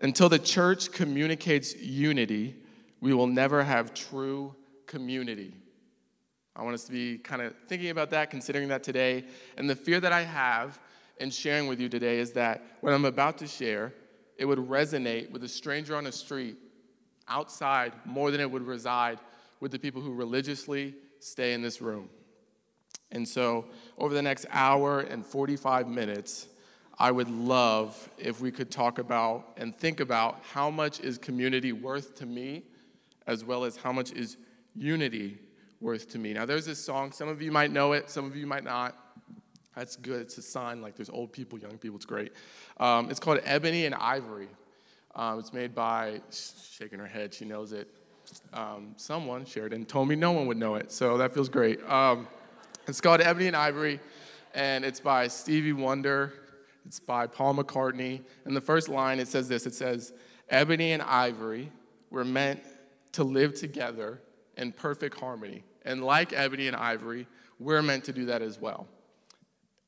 Until 0.00 0.28
the 0.28 0.40
church 0.40 0.90
communicates 0.90 1.76
unity, 1.76 2.56
we 3.00 3.14
will 3.14 3.28
never 3.28 3.62
have 3.62 3.94
true 3.94 4.52
community. 4.86 5.54
I 6.56 6.64
want 6.64 6.74
us 6.74 6.82
to 6.86 6.90
be 6.90 7.18
kind 7.18 7.40
of 7.40 7.54
thinking 7.68 7.90
about 7.90 8.10
that, 8.10 8.30
considering 8.30 8.66
that 8.66 8.82
today. 8.82 9.26
And 9.56 9.70
the 9.70 9.76
fear 9.76 10.00
that 10.00 10.12
I 10.12 10.22
have 10.22 10.80
and 11.18 11.32
sharing 11.32 11.66
with 11.66 11.80
you 11.80 11.88
today 11.88 12.18
is 12.18 12.32
that 12.32 12.62
what 12.80 12.92
I'm 12.92 13.04
about 13.04 13.38
to 13.38 13.46
share, 13.46 13.92
it 14.36 14.44
would 14.44 14.58
resonate 14.58 15.30
with 15.30 15.42
a 15.44 15.48
stranger 15.48 15.96
on 15.96 16.04
the 16.04 16.12
street 16.12 16.56
outside 17.28 17.92
more 18.04 18.30
than 18.30 18.40
it 18.40 18.50
would 18.50 18.66
reside 18.66 19.18
with 19.60 19.72
the 19.72 19.78
people 19.78 20.02
who 20.02 20.12
religiously 20.12 20.94
stay 21.18 21.54
in 21.54 21.62
this 21.62 21.80
room. 21.80 22.08
And 23.12 23.26
so, 23.26 23.66
over 23.98 24.14
the 24.14 24.22
next 24.22 24.46
hour 24.50 25.00
and 25.00 25.24
45 25.24 25.88
minutes, 25.88 26.48
I 26.98 27.10
would 27.10 27.30
love 27.30 28.08
if 28.18 28.40
we 28.40 28.50
could 28.50 28.70
talk 28.70 28.98
about 28.98 29.52
and 29.56 29.74
think 29.74 30.00
about 30.00 30.42
how 30.50 30.70
much 30.70 31.00
is 31.00 31.18
community 31.18 31.72
worth 31.72 32.14
to 32.16 32.26
me, 32.26 32.64
as 33.26 33.44
well 33.44 33.64
as 33.64 33.76
how 33.76 33.92
much 33.92 34.12
is 34.12 34.36
unity 34.74 35.38
worth 35.80 36.10
to 36.10 36.18
me. 36.18 36.32
Now, 36.32 36.46
there's 36.46 36.66
this 36.66 36.82
song, 36.82 37.12
some 37.12 37.28
of 37.28 37.42
you 37.42 37.52
might 37.52 37.70
know 37.70 37.92
it, 37.92 38.10
some 38.10 38.24
of 38.24 38.36
you 38.36 38.46
might 38.46 38.64
not. 38.64 38.96
That's 39.76 39.96
good. 39.96 40.22
It's 40.22 40.38
a 40.38 40.42
sign 40.42 40.80
like 40.80 40.96
there's 40.96 41.10
old 41.10 41.32
people, 41.32 41.58
young 41.58 41.76
people. 41.76 41.96
It's 41.96 42.06
great. 42.06 42.32
Um, 42.78 43.10
it's 43.10 43.20
called 43.20 43.40
Ebony 43.44 43.84
and 43.84 43.94
Ivory. 43.94 44.48
Um, 45.14 45.38
it's 45.38 45.52
made 45.52 45.74
by, 45.74 46.22
shaking 46.30 46.98
her 46.98 47.06
head, 47.06 47.34
she 47.34 47.44
knows 47.44 47.72
it. 47.72 47.88
Um, 48.54 48.94
someone 48.96 49.46
and 49.54 49.88
told 49.88 50.08
me 50.08 50.16
no 50.16 50.32
one 50.32 50.46
would 50.46 50.56
know 50.56 50.74
it, 50.74 50.90
so 50.90 51.18
that 51.18 51.32
feels 51.32 51.48
great. 51.48 51.82
Um, 51.88 52.26
it's 52.88 53.00
called 53.00 53.20
Ebony 53.20 53.48
and 53.48 53.56
Ivory, 53.56 54.00
and 54.54 54.84
it's 54.84 54.98
by 54.98 55.28
Stevie 55.28 55.74
Wonder. 55.74 56.32
It's 56.86 56.98
by 56.98 57.26
Paul 57.26 57.54
McCartney. 57.54 58.22
And 58.46 58.56
the 58.56 58.60
first 58.60 58.88
line, 58.88 59.20
it 59.20 59.28
says 59.28 59.46
this 59.48 59.66
it 59.66 59.74
says, 59.74 60.12
Ebony 60.48 60.92
and 60.92 61.02
Ivory 61.02 61.70
were 62.10 62.24
meant 62.24 62.62
to 63.12 63.24
live 63.24 63.54
together 63.54 64.22
in 64.56 64.72
perfect 64.72 65.20
harmony. 65.20 65.64
And 65.84 66.02
like 66.02 66.32
ebony 66.32 66.66
and 66.66 66.76
ivory, 66.76 67.26
we're 67.58 67.82
meant 67.82 68.04
to 68.04 68.12
do 68.12 68.26
that 68.26 68.42
as 68.42 68.58
well 68.58 68.88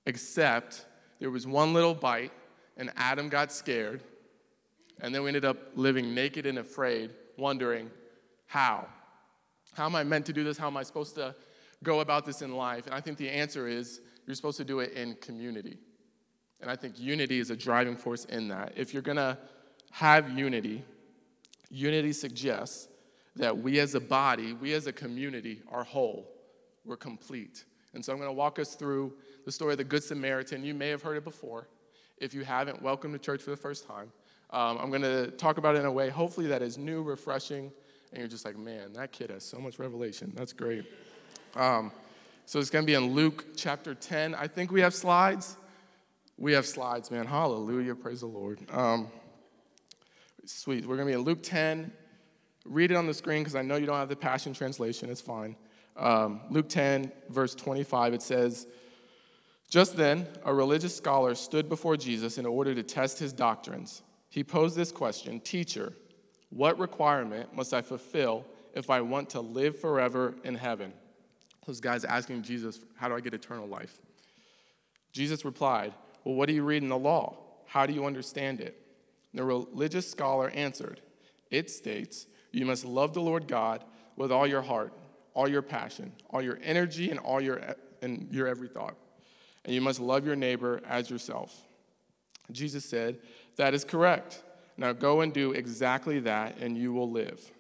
except 0.09 0.87
there 1.21 1.31
was 1.31 1.47
one 1.47 1.75
little 1.75 1.95
bite, 1.95 2.33
and 2.79 2.91
Adam 2.97 3.29
got 3.29 3.53
scared, 3.53 4.03
and 5.01 5.15
then 5.15 5.23
we 5.23 5.29
ended 5.29 5.45
up 5.45 5.59
living 5.77 6.15
naked 6.15 6.47
and 6.47 6.59
afraid, 6.59 7.11
wondering, 7.37 7.91
how? 8.47 8.89
How 9.75 9.85
am 9.85 9.95
I 9.95 10.03
meant 10.03 10.25
to 10.27 10.33
do 10.33 10.43
this? 10.43 10.57
How 10.57 10.67
am 10.67 10.79
I 10.79 10.83
supposed 10.83 11.15
to 11.17 11.35
go 11.85 12.01
about 12.01 12.25
this 12.25 12.41
in 12.41 12.57
life? 12.57 12.87
And 12.87 12.95
I 12.95 13.01
think 13.01 13.19
the 13.19 13.29
answer 13.29 13.69
is 13.69 14.01
you're 14.27 14.35
supposed 14.35 14.57
to 14.57 14.65
do 14.65 14.81
it 14.81 14.93
in 14.93 15.15
community. 15.17 15.77
And 16.61 16.71
I 16.71 16.75
think 16.75 16.99
unity 16.99 17.39
is 17.39 17.51
a 17.51 17.57
driving 17.57 17.97
force 17.97 18.25
in 18.25 18.49
that. 18.49 18.73
If 18.77 18.95
you're 18.95 19.03
gonna 19.03 19.39
have 19.91 20.31
unity, 20.31 20.85
unity 21.71 22.15
suggests 22.15 22.89
that 23.37 23.57
we 23.57 23.79
as 23.79 23.95
a 23.95 24.01
body, 24.01 24.55
we 24.55 24.73
as 24.73 24.87
a 24.87 24.93
community 24.93 25.61
are 25.71 25.85
whole, 25.85 26.27
we're 26.87 26.97
complete. 26.97 27.65
And 27.95 28.05
so 28.05 28.13
I'm 28.13 28.19
gonna 28.19 28.33
walk 28.33 28.59
us 28.59 28.75
through 28.75 29.15
the 29.45 29.53
story 29.53 29.73
of 29.73 29.79
the 29.79 29.85
Good 29.85 30.05
Samaritan. 30.05 30.65
You 30.65 30.75
may 30.75 30.89
have 30.89 31.03
heard 31.03 31.17
it 31.17 31.25
before. 31.25 31.69
If 32.19 32.35
you 32.35 32.45
haven't, 32.45 32.83
welcome 32.83 33.13
to 33.13 33.19
church 33.19 33.43
for 33.43 33.51
the 33.51 33.57
first 33.57 33.87
time. 33.87 34.13
Um, 34.51 34.79
I'm 34.79 34.89
going 34.89 35.03
to 35.03 35.31
talk 35.33 35.59
about 35.59 35.77
it 35.77 35.81
in 35.81 35.85
a 35.85 35.93
way, 35.93 36.09
hopefully, 36.09 36.47
that 36.47 36.63
is 36.63 36.79
new, 36.79 37.03
refreshing, 37.03 37.71
and 38.11 38.19
you're 38.19 38.29
just 38.29 38.45
like, 38.45 38.57
man, 38.57 38.95
that 38.95 39.13
kid 39.13 39.31
has 39.31 39.45
so 39.45 39.59
much 39.59 39.79
revelation. 39.79 40.33
That's 40.35 40.55
great. 40.55 40.85
Um, 41.55 41.93
so 42.47 42.59
it's 42.59 42.71
going 42.71 42.85
to 42.85 42.87
be 42.87 42.95
in 42.95 43.13
Luke 43.13 43.45
chapter 43.57 43.95
10. 43.95 44.35
I 44.35 44.49
think 44.49 44.71
we 44.73 44.81
have 44.81 44.95
slides. 44.95 45.57
We 46.39 46.55
have 46.55 46.65
slides, 46.65 47.11
man. 47.11 47.27
Hallelujah. 47.27 47.95
Praise 47.95 48.21
the 48.21 48.27
Lord. 48.27 48.59
Um, 48.73 49.09
sweet. 50.47 50.87
We're 50.87 50.97
going 50.97 51.09
to 51.09 51.13
be 51.13 51.19
in 51.19 51.25
Luke 51.25 51.43
10. 51.43 51.93
Read 52.65 52.91
it 52.91 52.95
on 52.95 53.07
the 53.07 53.15
screen 53.15 53.43
because 53.43 53.55
I 53.55 53.63
know 53.63 53.77
you 53.77 53.87
don't 53.87 53.97
have 53.97 54.09
the 54.09 54.17
Passion 54.17 54.55
Translation. 54.55 55.11
It's 55.11 55.21
fine. 55.21 55.57
Um, 55.99 56.41
Luke 56.51 56.69
10, 56.69 57.13
verse 57.29 57.55
25, 57.55 58.15
it 58.15 58.23
says, 58.23 58.67
just 59.69 59.97
then, 59.97 60.27
a 60.45 60.55
religious 60.55 60.97
scholar 60.97 61.35
stood 61.35 61.69
before 61.69 61.97
Jesus 61.97 62.39
in 62.39 62.47
order 62.47 62.75
to 62.75 62.83
test 62.83 63.19
his 63.19 63.35
doctrines. 63.35 64.03
He 64.31 64.43
posed 64.43 64.77
this 64.77 64.91
question 64.91 65.41
Teacher, 65.41 65.93
what 66.51 66.79
requirement 66.79 67.55
must 67.55 67.75
I 67.75 67.83
fulfill 67.83 68.47
if 68.75 68.89
I 68.89 69.03
want 69.03 69.31
to 69.31 69.41
live 69.41 69.79
forever 69.79 70.35
in 70.43 70.55
heaven? 70.55 70.93
Those 71.67 71.81
guys 71.81 72.05
asking 72.05 72.43
Jesus, 72.43 72.81
How 72.97 73.09
do 73.09 73.15
I 73.15 73.21
get 73.21 73.35
eternal 73.35 73.69
life? 73.69 74.01
Jesus 75.13 75.45
replied, 75.45 75.93
Well, 76.25 76.35
what 76.35 76.49
do 76.49 76.55
you 76.55 76.65
read 76.65 76.83
in 76.83 76.89
the 76.89 76.99
law? 76.99 77.37
How 77.67 77.85
do 77.85 77.93
you 77.93 78.07
understand 78.07 78.63
it? 78.63 78.81
The 79.35 79.45
religious 79.45 80.11
scholar 80.11 80.49
answered, 80.51 81.03
It 81.51 81.69
states, 81.71 82.27
You 82.53 82.65
must 82.65 82.87
love 82.87 83.13
the 83.13 83.21
Lord 83.21 83.47
God 83.47 83.85
with 84.17 84.33
all 84.33 84.47
your 84.47 84.63
heart, 84.63 84.95
all 85.39 85.49
your 85.49 85.63
passion, 85.63 86.13
all 86.31 86.43
your 86.43 86.59
energy, 86.63 87.11
and 87.11 87.21
all 87.21 87.41
your, 87.41 87.61
and 88.03 88.29
your 88.33 88.47
every 88.49 88.69
thought 88.69 88.97
and 89.69 89.75
you 89.75 89.83
must 89.83 90.01
love 90.01 90.25
your 90.25 90.35
neighbor 90.35 90.81
as 90.89 91.11
yourself. 91.11 91.67
Jesus 92.51 92.87
said, 92.87 93.19
That 93.57 93.75
is 93.75 93.85
correct. 93.85 94.43
Now 94.79 94.95
go 94.95 95.21
and 95.21 95.31
do 95.31 95.53
exactly 95.53 96.21
that, 96.21 96.57
and 96.59 96.77
you 96.77 96.93
will 96.95 97.11
live. 97.11 97.53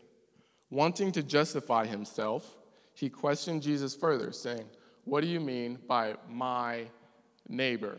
Wanting 0.70 1.12
to 1.12 1.22
justify 1.22 1.84
himself, 1.84 2.56
he 2.94 3.10
questioned 3.10 3.60
Jesus 3.60 3.94
further, 3.94 4.32
saying, 4.32 4.64
What 5.04 5.20
do 5.20 5.26
you 5.26 5.38
mean 5.38 5.78
by 5.86 6.14
my 6.30 6.86
neighbor? 7.46 7.98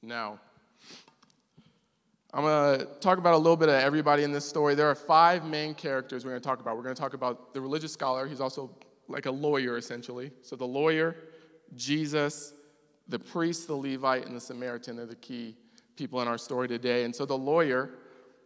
Now, 0.00 0.40
I'm 2.36 2.42
going 2.42 2.80
to 2.80 2.84
talk 3.00 3.16
about 3.16 3.32
a 3.32 3.38
little 3.38 3.56
bit 3.56 3.70
of 3.70 3.76
everybody 3.76 4.22
in 4.22 4.30
this 4.30 4.46
story. 4.46 4.74
There 4.74 4.90
are 4.90 4.94
five 4.94 5.46
main 5.46 5.72
characters 5.72 6.22
we're 6.22 6.32
going 6.32 6.42
to 6.42 6.46
talk 6.46 6.60
about. 6.60 6.76
We're 6.76 6.82
going 6.82 6.94
to 6.94 7.00
talk 7.00 7.14
about 7.14 7.54
the 7.54 7.62
religious 7.62 7.94
scholar. 7.94 8.26
He's 8.26 8.42
also 8.42 8.70
like 9.08 9.24
a 9.24 9.30
lawyer, 9.30 9.78
essentially. 9.78 10.30
So 10.42 10.54
the 10.54 10.66
lawyer, 10.66 11.16
Jesus, 11.76 12.52
the 13.08 13.18
priest, 13.18 13.68
the 13.68 13.74
Levite, 13.74 14.26
and 14.26 14.36
the 14.36 14.40
Samaritan 14.40 14.98
are 15.00 15.06
the 15.06 15.14
key 15.16 15.56
people 15.96 16.20
in 16.20 16.28
our 16.28 16.36
story 16.36 16.68
today. 16.68 17.04
And 17.04 17.16
so 17.16 17.24
the 17.24 17.38
lawyer 17.38 17.94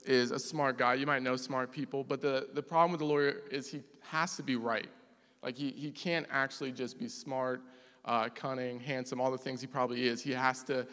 is 0.04 0.30
a 0.30 0.38
smart 0.38 0.78
guy. 0.78 0.94
You 0.94 1.06
might 1.06 1.24
know 1.24 1.34
smart 1.34 1.72
people, 1.72 2.04
but 2.04 2.20
the, 2.20 2.46
the 2.54 2.62
problem 2.62 2.92
with 2.92 3.00
the 3.00 3.06
lawyer 3.06 3.40
is 3.50 3.68
he 3.68 3.82
has 4.02 4.36
to 4.36 4.44
be 4.44 4.54
right. 4.54 4.86
Like 5.42 5.58
he, 5.58 5.70
he 5.72 5.90
can't 5.90 6.28
actually 6.30 6.70
just 6.70 6.96
be 6.96 7.08
smart, 7.08 7.60
uh, 8.04 8.28
cunning, 8.28 8.78
handsome, 8.78 9.20
all 9.20 9.32
the 9.32 9.38
things 9.38 9.60
he 9.60 9.66
probably 9.66 10.06
is. 10.06 10.22
He 10.22 10.30
has 10.30 10.62
to 10.64 10.86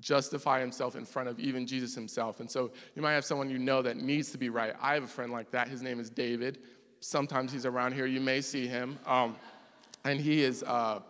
justify 0.00 0.60
himself 0.60 0.96
in 0.96 1.04
front 1.04 1.28
of 1.28 1.38
even 1.38 1.66
Jesus 1.66 1.94
himself. 1.94 2.40
And 2.40 2.50
so 2.50 2.70
you 2.94 3.02
might 3.02 3.12
have 3.12 3.24
someone 3.24 3.48
you 3.48 3.58
know 3.58 3.82
that 3.82 3.96
needs 3.96 4.30
to 4.32 4.38
be 4.38 4.48
right. 4.48 4.74
I 4.80 4.94
have 4.94 5.04
a 5.04 5.08
friend 5.08 5.32
like 5.32 5.50
that. 5.52 5.68
His 5.68 5.82
name 5.82 6.00
is 6.00 6.10
David. 6.10 6.58
Sometimes 7.00 7.52
he's 7.52 7.66
around 7.66 7.94
here. 7.94 8.06
You 8.06 8.20
may 8.20 8.40
see 8.40 8.66
him. 8.66 8.98
Um, 9.06 9.36
and 10.04 10.20
he 10.20 10.42
is 10.42 10.62
uh, 10.64 11.00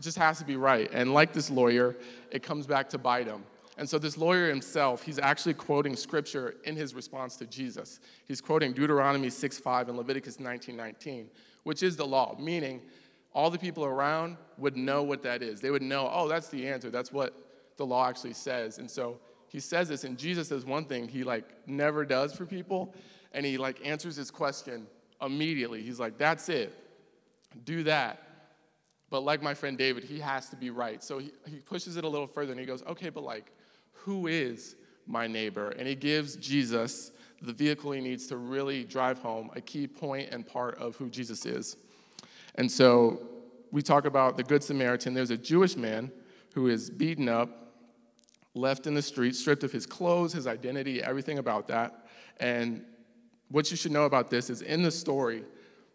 just 0.00 0.18
has 0.18 0.38
to 0.38 0.44
be 0.44 0.56
right. 0.56 0.90
And 0.92 1.12
like 1.14 1.32
this 1.32 1.50
lawyer, 1.50 1.96
it 2.30 2.42
comes 2.42 2.66
back 2.66 2.88
to 2.90 2.98
bite 2.98 3.26
him. 3.26 3.44
And 3.76 3.88
so 3.88 3.98
this 3.98 4.18
lawyer 4.18 4.48
himself, 4.48 5.02
he's 5.02 5.18
actually 5.18 5.54
quoting 5.54 5.96
scripture 5.96 6.56
in 6.64 6.76
his 6.76 6.94
response 6.94 7.36
to 7.36 7.46
Jesus. 7.46 8.00
He's 8.26 8.40
quoting 8.40 8.72
Deuteronomy 8.72 9.28
6:5 9.28 9.88
and 9.88 9.96
Leviticus 9.96 10.38
19:19, 10.38 11.30
which 11.62 11.82
is 11.82 11.96
the 11.96 12.06
law, 12.06 12.36
meaning 12.38 12.82
all 13.32 13.50
the 13.50 13.58
people 13.58 13.84
around 13.84 14.36
would 14.58 14.76
know 14.76 15.02
what 15.02 15.22
that 15.22 15.42
is. 15.42 15.60
They 15.60 15.70
would 15.70 15.82
know, 15.82 16.10
oh, 16.12 16.28
that's 16.28 16.48
the 16.48 16.68
answer. 16.68 16.90
That's 16.90 17.12
what 17.12 17.32
the 17.80 17.86
law 17.86 18.06
actually 18.06 18.34
says. 18.34 18.78
And 18.78 18.88
so 18.88 19.18
he 19.48 19.58
says 19.58 19.88
this, 19.88 20.04
and 20.04 20.18
Jesus 20.18 20.48
says 20.48 20.66
one 20.66 20.84
thing 20.84 21.08
he 21.08 21.24
like 21.24 21.44
never 21.66 22.04
does 22.04 22.34
for 22.34 22.44
people, 22.44 22.94
and 23.32 23.44
he 23.44 23.56
like 23.56 23.84
answers 23.84 24.16
his 24.16 24.30
question 24.30 24.86
immediately. 25.22 25.82
He's 25.82 25.98
like, 25.98 26.18
that's 26.18 26.50
it. 26.50 26.74
Do 27.64 27.82
that. 27.84 28.22
But 29.08 29.20
like 29.22 29.42
my 29.42 29.54
friend 29.54 29.78
David, 29.78 30.04
he 30.04 30.20
has 30.20 30.50
to 30.50 30.56
be 30.56 30.68
right. 30.68 31.02
So 31.02 31.18
he, 31.18 31.32
he 31.48 31.56
pushes 31.56 31.96
it 31.96 32.04
a 32.04 32.08
little 32.08 32.26
further 32.26 32.52
and 32.52 32.60
he 32.60 32.66
goes, 32.66 32.82
okay, 32.82 33.08
but 33.08 33.24
like, 33.24 33.50
who 33.92 34.26
is 34.26 34.76
my 35.06 35.26
neighbor? 35.26 35.70
And 35.70 35.88
he 35.88 35.94
gives 35.94 36.36
Jesus 36.36 37.12
the 37.40 37.52
vehicle 37.54 37.92
he 37.92 38.02
needs 38.02 38.26
to 38.26 38.36
really 38.36 38.84
drive 38.84 39.18
home 39.18 39.50
a 39.56 39.60
key 39.60 39.86
point 39.86 40.28
and 40.30 40.46
part 40.46 40.76
of 40.78 40.96
who 40.96 41.08
Jesus 41.08 41.46
is. 41.46 41.78
And 42.56 42.70
so 42.70 43.22
we 43.72 43.80
talk 43.80 44.04
about 44.04 44.36
the 44.36 44.42
Good 44.42 44.62
Samaritan. 44.62 45.14
There's 45.14 45.30
a 45.30 45.38
Jewish 45.38 45.76
man 45.76 46.12
who 46.54 46.68
is 46.68 46.90
beaten 46.90 47.28
up, 47.28 47.59
left 48.54 48.86
in 48.86 48.94
the 48.94 49.02
street, 49.02 49.36
stripped 49.36 49.64
of 49.64 49.72
his 49.72 49.86
clothes, 49.86 50.32
his 50.32 50.46
identity, 50.46 51.02
everything 51.02 51.38
about 51.38 51.68
that. 51.68 52.06
And 52.38 52.84
what 53.48 53.70
you 53.70 53.76
should 53.76 53.92
know 53.92 54.04
about 54.04 54.30
this 54.30 54.50
is 54.50 54.62
in 54.62 54.82
the 54.82 54.90
story, 54.90 55.44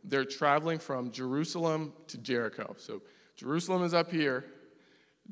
they're 0.03 0.25
traveling 0.25 0.79
from 0.79 1.11
Jerusalem 1.11 1.93
to 2.07 2.17
Jericho. 2.17 2.75
So 2.77 3.01
Jerusalem 3.35 3.83
is 3.83 3.93
up 3.93 4.11
here, 4.11 4.45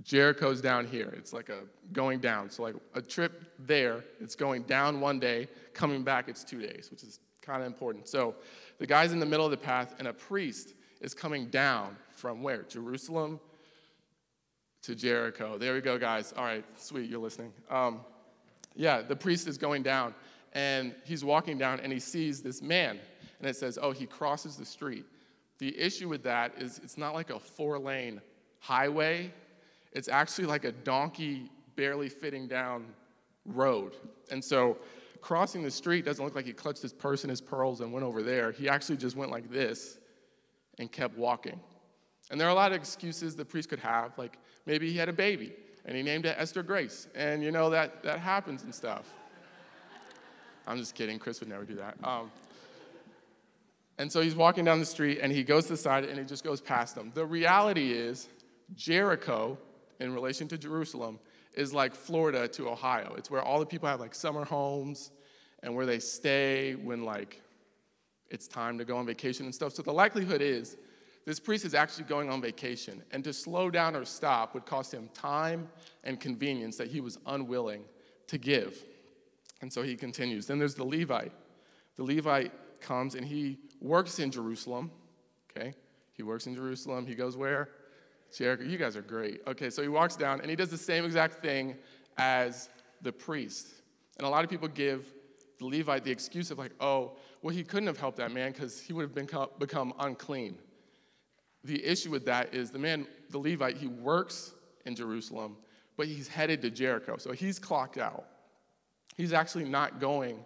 Jericho's 0.02 0.60
down 0.60 0.88
here. 0.88 1.14
It's 1.16 1.34
like 1.34 1.50
a 1.50 1.60
going 1.92 2.20
down. 2.20 2.50
So 2.50 2.64
like 2.64 2.76
a 2.96 3.02
trip 3.02 3.44
there, 3.60 4.04
it's 4.20 4.36
going 4.36 4.64
down 4.64 5.00
one 5.00 5.20
day, 5.20 5.48
coming 5.74 6.04
back 6.04 6.28
it's 6.28 6.44
2 6.44 6.60
days, 6.60 6.90
which 6.90 7.04
is 7.04 7.20
kind 7.42 7.62
of 7.62 7.68
important. 7.68 8.08
So 8.08 8.36
the 8.80 8.88
guy's 8.88 9.12
in 9.14 9.20
the 9.20 9.26
middle 9.26 9.46
of 9.46 9.52
the 9.52 9.58
path 9.58 9.94
and 10.00 10.08
a 10.08 10.14
priest 10.14 10.74
is 11.00 11.14
coming 11.14 11.48
down 11.48 11.96
from 12.12 12.42
where? 12.42 12.64
Jerusalem 12.64 13.40
to 14.84 14.96
Jericho. 14.96 15.58
There 15.58 15.74
we 15.74 15.82
go, 15.82 15.98
guys. 15.98 16.34
All 16.38 16.44
right, 16.44 16.64
sweet, 16.78 17.10
you're 17.10 17.20
listening. 17.20 17.54
Um, 17.70 18.02
yeah, 18.76 19.02
the 19.02 19.16
priest 19.16 19.48
is 19.48 19.58
going 19.58 19.82
down, 19.82 20.14
and 20.54 20.94
he's 21.06 21.24
walking 21.24 21.58
down, 21.58 21.80
and 21.80 21.92
he 21.92 22.00
sees 22.00 22.42
this 22.42 22.62
man, 22.62 23.00
and 23.40 23.50
it 23.50 23.56
says, 23.56 23.80
oh, 23.82 23.92
he 23.92 24.06
crosses 24.06 24.58
the 24.58 24.66
street. 24.66 25.06
The 25.60 25.78
issue 25.80 26.10
with 26.10 26.24
that 26.24 26.54
is 26.58 26.80
it's 26.84 26.98
not 26.98 27.14
like 27.14 27.30
a 27.30 27.40
four 27.40 27.80
lane 27.80 28.22
highway, 28.60 29.34
it's 29.94 30.08
actually 30.10 30.48
like 30.48 30.66
a 30.66 30.72
donkey 30.72 31.50
barely 31.76 32.10
fitting 32.10 32.48
down 32.48 32.86
road. 33.46 33.96
And 34.32 34.44
so 34.44 34.78
crossing 35.22 35.64
the 35.64 35.72
street 35.72 36.04
doesn't 36.04 36.24
look 36.24 36.36
like 36.36 36.46
he 36.46 36.54
clutched 36.54 36.82
his 36.82 36.94
purse 36.94 37.24
and 37.24 37.30
his 37.30 37.42
pearls 37.42 37.82
and 37.82 37.94
went 37.94 38.06
over 38.06 38.22
there. 38.22 38.52
He 38.52 38.68
actually 38.68 38.98
just 38.98 39.16
went 39.16 39.32
like 39.32 39.50
this 39.52 40.00
and 40.80 40.92
kept 40.92 41.18
walking. 41.18 41.60
And 42.32 42.40
there 42.40 42.48
are 42.48 42.52
a 42.52 42.56
lot 42.56 42.72
of 42.72 42.78
excuses 42.78 43.36
the 43.36 43.46
priest 43.46 43.70
could 43.70 43.80
have, 43.80 44.18
like 44.18 44.38
maybe 44.66 44.90
he 44.90 44.98
had 44.98 45.10
a 45.10 45.14
baby 45.14 45.54
and 45.86 45.96
he 45.96 46.04
named 46.04 46.26
it 46.26 46.36
Esther 46.38 46.64
Grace. 46.64 47.08
And 47.16 47.44
you 47.44 47.52
know, 47.52 47.70
that, 47.70 48.04
that 48.04 48.20
happens 48.20 48.64
and 48.64 48.74
stuff. 48.74 49.14
I'm 50.68 50.78
just 50.78 50.96
kidding, 50.96 51.20
Chris 51.20 51.40
would 51.42 51.50
never 51.50 51.66
do 51.66 51.76
that. 51.76 51.96
Um, 52.04 52.32
and 53.98 54.12
so 54.12 54.22
he's 54.22 54.36
walking 54.36 54.66
down 54.66 54.80
the 54.80 54.86
street 54.86 55.20
and 55.22 55.32
he 55.32 55.44
goes 55.44 55.66
to 55.66 55.74
the 55.74 55.78
side 55.78 56.06
and 56.06 56.18
he 56.18 56.26
just 56.26 56.44
goes 56.44 56.62
past 56.62 56.96
them. 56.96 57.12
The 57.14 57.26
reality 57.26 57.92
is, 57.92 58.28
Jericho, 58.74 59.58
in 60.00 60.14
relation 60.14 60.48
to 60.48 60.58
Jerusalem, 60.58 61.20
is 61.54 61.74
like 61.74 61.94
Florida 61.94 62.48
to 62.48 62.70
Ohio. 62.70 63.14
It's 63.18 63.30
where 63.30 63.42
all 63.42 63.60
the 63.60 63.66
people 63.66 63.88
have 63.88 64.00
like 64.00 64.16
summer 64.16 64.46
homes 64.46 65.12
and 65.62 65.76
where 65.76 65.86
they 65.86 66.00
stay 66.00 66.74
when 66.74 67.04
like 67.04 67.42
it's 68.30 68.48
time 68.48 68.80
to 68.80 68.86
go 68.86 68.98
on 68.98 69.06
vacation 69.06 69.46
and 69.46 69.54
stuff. 69.54 69.74
So 69.74 69.84
the 69.84 69.94
likelihood 69.94 70.42
is 70.42 70.76
this 71.26 71.40
priest 71.40 71.64
is 71.66 71.74
actually 71.74 72.06
going 72.06 72.30
on 72.30 72.42
vacation, 72.42 73.02
and 73.12 73.24
to 73.24 73.32
slow 73.32 73.70
down 73.70 73.96
or 73.96 74.04
stop 74.04 74.54
would 74.54 74.66
cost 74.66 74.94
him 74.94 75.10
time 75.14 75.70
and 76.04 76.20
convenience 76.20 76.76
that 76.78 76.88
he 76.88 77.00
was 77.00 77.18
unwilling 77.26 77.84
to 78.28 78.38
give. 78.38 78.84
And 79.62 79.72
so 79.72 79.82
he 79.82 79.96
continues. 79.96 80.46
Then 80.46 80.60
there's 80.60 80.76
the 80.76 80.84
Levite. 80.84 81.32
The 81.96 82.04
Levite 82.04 82.52
comes 82.82 83.16
and 83.16 83.26
he 83.26 83.58
works 83.80 84.20
in 84.20 84.30
Jerusalem. 84.30 84.92
Okay? 85.50 85.74
He 86.14 86.24
works 86.24 86.48
in 86.48 86.56
Jerusalem. 86.56 87.06
He 87.06 87.16
goes 87.16 87.38
where? 87.38 87.70
Jericho. 88.36 88.64
You 88.64 88.78
guys 88.78 88.98
are 88.98 89.02
great. 89.02 89.42
Okay, 89.48 89.70
so 89.70 89.82
he 89.82 89.88
walks 89.88 90.16
down 90.16 90.42
and 90.42 90.50
he 90.50 90.56
does 90.56 90.70
the 90.70 90.78
same 90.78 91.06
exact 91.06 91.42
thing 91.42 91.78
as 92.18 92.70
the 93.02 93.12
priest. 93.12 93.68
And 94.18 94.28
a 94.28 94.30
lot 94.30 94.44
of 94.44 94.50
people 94.50 94.68
give 94.68 95.06
the 95.60 95.66
Levite 95.66 96.04
the 96.04 96.12
excuse 96.12 96.52
of, 96.52 96.58
like, 96.58 96.72
oh, 96.80 97.14
well, 97.42 97.56
he 97.56 97.64
couldn't 97.64 97.88
have 97.88 98.00
helped 98.00 98.18
that 98.18 98.32
man 98.32 98.52
because 98.52 98.82
he 98.82 98.92
would 98.94 99.04
have 99.04 99.16
become, 99.16 99.50
become 99.60 99.94
unclean. 100.00 100.58
The 101.64 101.84
issue 101.84 102.12
with 102.12 102.26
that 102.26 102.54
is 102.54 102.72
the 102.72 102.80
man, 102.80 103.08
the 103.30 103.38
Levite, 103.38 103.78
he 103.78 103.88
works 103.88 104.54
in 104.86 104.96
Jerusalem, 104.96 105.58
but 105.96 106.08
he's 106.08 106.28
headed 106.28 106.62
to 106.64 106.70
Jericho. 106.70 107.18
So 107.18 107.32
he's 107.32 107.60
clocked 107.60 107.98
out. 107.98 108.26
He's 109.16 109.34
actually 109.34 109.66
not 109.66 110.00
going 110.00 110.44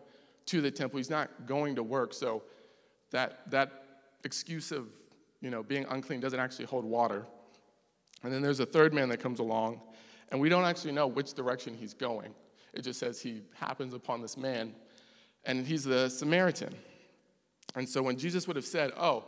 to 0.47 0.61
the 0.61 0.69
temple. 0.69 0.97
He's 0.97 1.09
not 1.09 1.29
going 1.45 1.75
to 1.75 1.83
work. 1.83 2.13
So 2.13 2.43
that, 3.11 3.49
that 3.49 3.83
excuse 4.23 4.71
of 4.71 4.87
you 5.41 5.49
know, 5.49 5.63
being 5.63 5.85
unclean 5.89 6.19
doesn't 6.19 6.39
actually 6.39 6.65
hold 6.65 6.85
water. 6.85 7.25
And 8.23 8.33
then 8.33 8.41
there's 8.41 8.59
a 8.59 8.65
third 8.65 8.93
man 8.93 9.09
that 9.09 9.19
comes 9.19 9.39
along, 9.39 9.81
and 10.29 10.41
we 10.41 10.49
don't 10.49 10.65
actually 10.65 10.93
know 10.93 11.07
which 11.07 11.33
direction 11.33 11.75
he's 11.75 11.93
going. 11.93 12.33
It 12.73 12.81
just 12.81 12.99
says 12.99 13.21
he 13.21 13.43
happens 13.53 13.93
upon 13.93 14.21
this 14.21 14.37
man, 14.37 14.73
and 15.45 15.65
he's 15.65 15.83
the 15.83 16.09
Samaritan. 16.09 16.73
And 17.75 17.87
so 17.87 18.01
when 18.01 18.17
Jesus 18.17 18.47
would 18.47 18.55
have 18.55 18.65
said, 18.65 18.91
Oh, 18.97 19.25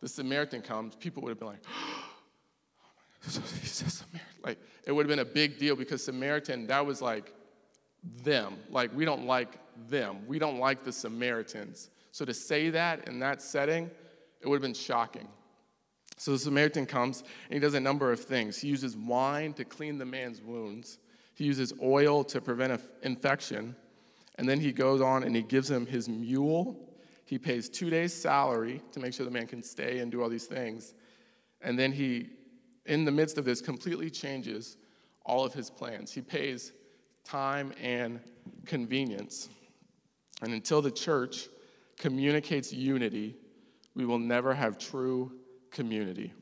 the 0.00 0.08
Samaritan 0.08 0.62
comes, 0.62 0.94
people 0.94 1.22
would 1.22 1.30
have 1.30 1.38
been 1.38 1.48
like, 1.48 1.64
oh 1.68 3.42
he's 3.60 3.82
a 3.82 3.90
Samaritan. 3.90 4.20
Like, 4.44 4.58
it 4.86 4.92
would 4.92 5.04
have 5.04 5.08
been 5.08 5.18
a 5.18 5.24
big 5.24 5.58
deal 5.58 5.76
because 5.76 6.04
Samaritan, 6.04 6.66
that 6.68 6.84
was 6.84 7.02
like 7.02 7.32
them. 8.22 8.56
Like, 8.70 8.94
we 8.94 9.04
don't 9.04 9.26
like 9.26 9.58
them. 9.88 10.18
We 10.26 10.38
don't 10.38 10.58
like 10.58 10.84
the 10.84 10.92
Samaritans. 10.92 11.90
So 12.12 12.24
to 12.24 12.34
say 12.34 12.70
that 12.70 13.08
in 13.08 13.18
that 13.20 13.42
setting, 13.42 13.90
it 14.40 14.48
would 14.48 14.56
have 14.56 14.62
been 14.62 14.74
shocking. 14.74 15.28
So 16.16 16.32
the 16.32 16.38
Samaritan 16.38 16.86
comes 16.86 17.22
and 17.44 17.54
he 17.54 17.60
does 17.60 17.74
a 17.74 17.80
number 17.80 18.10
of 18.10 18.20
things. 18.20 18.58
He 18.58 18.68
uses 18.68 18.96
wine 18.96 19.52
to 19.54 19.64
clean 19.64 19.98
the 19.98 20.04
man's 20.04 20.40
wounds, 20.40 20.98
he 21.34 21.44
uses 21.44 21.72
oil 21.80 22.24
to 22.24 22.40
prevent 22.40 22.80
infection, 23.02 23.76
and 24.36 24.48
then 24.48 24.58
he 24.58 24.72
goes 24.72 25.00
on 25.00 25.22
and 25.22 25.36
he 25.36 25.42
gives 25.42 25.70
him 25.70 25.86
his 25.86 26.08
mule 26.08 26.87
he 27.28 27.38
pays 27.38 27.68
two 27.68 27.90
days' 27.90 28.14
salary 28.14 28.80
to 28.92 29.00
make 29.00 29.12
sure 29.12 29.26
the 29.26 29.30
man 29.30 29.46
can 29.46 29.62
stay 29.62 29.98
and 29.98 30.10
do 30.10 30.22
all 30.22 30.30
these 30.30 30.46
things. 30.46 30.94
And 31.60 31.78
then 31.78 31.92
he, 31.92 32.30
in 32.86 33.04
the 33.04 33.12
midst 33.12 33.36
of 33.36 33.44
this, 33.44 33.60
completely 33.60 34.08
changes 34.08 34.78
all 35.26 35.44
of 35.44 35.52
his 35.52 35.68
plans. 35.68 36.10
He 36.10 36.22
pays 36.22 36.72
time 37.24 37.74
and 37.82 38.20
convenience. 38.64 39.50
And 40.40 40.54
until 40.54 40.80
the 40.80 40.90
church 40.90 41.48
communicates 41.98 42.72
unity, 42.72 43.36
we 43.94 44.06
will 44.06 44.18
never 44.18 44.54
have 44.54 44.78
true 44.78 45.30
community. 45.70 46.32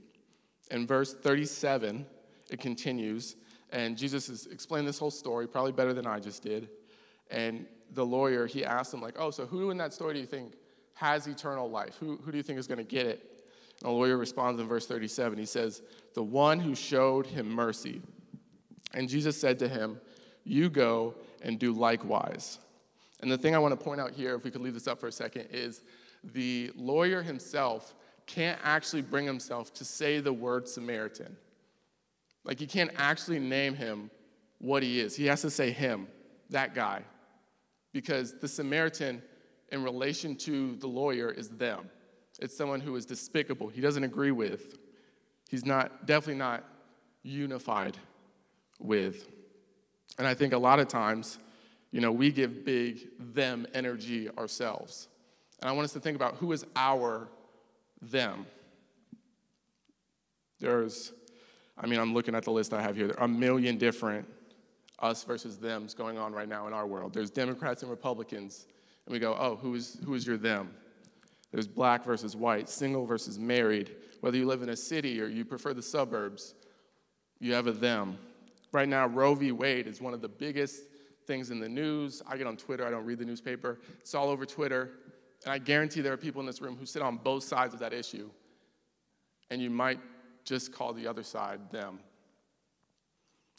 In 0.71 0.87
verse 0.87 1.15
37, 1.15 2.07
it 2.49 2.61
continues, 2.61 3.35
and 3.71 3.99
Jesus 3.99 4.29
has 4.29 4.47
explained 4.47 4.87
this 4.87 5.01
whole 5.01 5.11
story 5.11 5.49
probably 5.49 5.73
better 5.73 5.93
than 5.93 6.07
I 6.07 6.21
just 6.21 6.45
did. 6.45 6.69
And 7.29 7.67
the 7.91 8.07
lawyer, 8.07 8.47
he 8.47 8.65
asked 8.65 8.95
him, 8.95 9.01
like, 9.01 9.17
oh, 9.19 9.33
so 9.33 9.47
who 9.47 9.73
in 9.73 9.79
that 9.79 9.93
story 9.93 10.15
do 10.15 10.21
you 10.21 10.27
think 10.27 10.55
has 10.97 11.27
eternal 11.27 11.71
life? 11.71 11.97
Who, 12.01 12.17
who 12.17 12.33
do 12.33 12.37
you 12.37 12.43
think 12.43 12.59
is 12.59 12.67
going 12.67 12.79
to 12.79 12.85
get 12.85 13.07
it? 13.07 13.23
And 13.83 13.91
the 13.91 13.95
lawyer 13.95 14.17
responds 14.17 14.61
in 14.61 14.67
verse 14.67 14.87
37. 14.87 15.39
He 15.39 15.47
says, 15.47 15.83
The 16.15 16.23
one 16.23 16.59
who 16.59 16.75
showed 16.75 17.27
him 17.27 17.49
mercy. 17.49 18.01
And 18.95 19.09
Jesus 19.09 19.39
said 19.39 19.59
to 19.61 19.69
him, 19.69 20.01
You 20.45 20.71
go 20.71 21.15
and 21.43 21.59
do 21.59 21.73
likewise. 21.73 22.59
And 23.21 23.31
the 23.31 23.39
thing 23.39 23.55
I 23.55 23.59
want 23.59 23.79
to 23.79 23.83
point 23.83 24.01
out 24.01 24.13
here, 24.13 24.35
if 24.35 24.45
we 24.45 24.51
could 24.51 24.63
leave 24.63 24.75
this 24.75 24.89
up 24.89 24.99
for 24.99 25.07
a 25.07 25.13
second, 25.13 25.49
is 25.51 25.83
the 26.25 26.71
lawyer 26.75 27.23
himself 27.23 27.95
can't 28.27 28.59
actually 28.65 29.03
bring 29.03 29.27
himself 29.27 29.73
to 29.75 29.85
say 29.85 30.21
the 30.21 30.33
word 30.33 30.67
Samaritan. 30.67 31.37
Like, 32.45 32.59
he 32.59 32.67
can't 32.67 32.91
actually 32.97 33.39
name 33.39 33.75
him 33.75 34.11
what 34.59 34.83
he 34.83 35.01
is. 35.01 35.15
He 35.15 35.27
has 35.27 35.43
to 35.43 35.51
say 35.51 35.71
him, 35.71 36.09
that 36.51 36.75
guy. 36.75 37.03
Because 37.93 38.39
the 38.39 38.49
Samaritan, 38.49 39.23
in 39.71 39.83
relation 39.83 40.37
to 40.37 40.77
the 40.77 40.87
lawyer, 40.87 41.31
is 41.31 41.49
them. 41.49 41.91
It's 42.41 42.57
someone 42.57 42.81
who 42.81 42.95
is 42.97 43.07
despicable, 43.07 43.69
he 43.69 43.81
doesn't 43.81 44.05
agree 44.05 44.31
with. 44.31 44.79
He's 45.49 45.65
not, 45.65 46.07
definitely 46.07 46.39
not 46.39 46.65
unified 47.23 47.97
with. 48.81 49.29
And 50.19 50.27
I 50.27 50.35
think 50.35 50.53
a 50.53 50.59
lot 50.59 50.81
of 50.81 50.89
times, 50.89 51.39
you 51.93 52.01
know, 52.01 52.11
we 52.11 52.33
give 52.33 52.65
big 52.65 53.09
them 53.19 53.67
energy 53.75 54.29
ourselves. 54.31 55.09
And 55.61 55.71
I 55.71 55.73
want 55.73 55.85
us 55.85 55.93
to 55.93 56.01
think 56.01 56.17
about 56.17 56.37
who 56.37 56.53
is 56.53 56.65
our 56.75 57.29
them. 58.03 58.47
There's, 60.59 61.13
I 61.79 61.87
mean, 61.87 62.01
I'm 62.01 62.13
looking 62.13 62.35
at 62.35 62.45
the 62.45 62.51
list 62.51 62.73
I 62.73 62.83
have 62.83 62.97
here. 62.97 63.07
There 63.09 63.21
are 63.21 63.27
a 63.27 63.29
million 63.29 63.79
different 63.79 64.27
us 64.99 65.25
versus 65.25 65.57
thems 65.57 65.95
going 65.95 66.19
on 66.19 66.33
right 66.33 66.49
now 66.49 66.67
in 66.67 66.73
our 66.73 66.87
world. 66.87 67.13
There's 67.13 67.31
Democrats 67.31 67.83
and 67.83 67.91
Republicans, 67.91 68.67
and 69.07 69.13
we 69.13 69.19
go, 69.19 69.37
oh, 69.39 69.57
who 69.57 69.75
is, 69.75 69.99
who 70.05 70.15
is 70.15 70.27
your 70.27 70.37
them? 70.37 70.75
There's 71.53 71.69
black 71.69 72.05
versus 72.05 72.37
white, 72.37 72.69
single 72.69 73.07
versus 73.07 73.39
married. 73.39 73.95
Whether 74.21 74.37
you 74.37 74.47
live 74.47 74.63
in 74.63 74.69
a 74.69 74.77
city 74.77 75.21
or 75.21 75.27
you 75.27 75.45
prefer 75.45 75.73
the 75.73 75.83
suburbs, 75.83 76.55
you 77.39 77.55
have 77.55 77.67
a 77.67 77.73
them. 77.73 78.19
Right 78.73 78.89
now, 78.89 79.07
Roe 79.07 79.35
v. 79.35 79.53
Wade 79.53 79.87
is 79.87 80.01
one 80.01 80.13
of 80.13 80.21
the 80.21 80.29
biggest 80.29 80.83
things 81.27 81.51
in 81.51 81.61
the 81.61 81.69
news. 81.69 82.23
I 82.27 82.37
get 82.37 82.47
on 82.47 82.57
Twitter, 82.57 82.87
I 82.87 82.91
don't 82.91 83.05
read 83.05 83.19
the 83.19 83.25
newspaper. 83.25 83.79
It's 84.01 84.15
all 84.15 84.29
over 84.29 84.45
Twitter. 84.45 84.91
And 85.45 85.53
I 85.53 85.59
guarantee 85.59 86.01
there 86.01 86.13
are 86.13 86.19
people 86.19 86.41
in 86.41 86.47
this 86.47 86.61
room 86.61 86.77
who 86.77 86.87
sit 86.87 87.03
on 87.03 87.17
both 87.19 87.45
sides 87.45 87.75
of 87.75 87.81
that 87.81 87.93
issue. 87.93 88.29
And 89.51 89.63
you 89.63 89.71
might 89.71 90.01
just 90.45 90.73
call 90.73 90.93
the 90.93 91.07
other 91.07 91.23
side 91.23 91.61
them. 91.71 92.01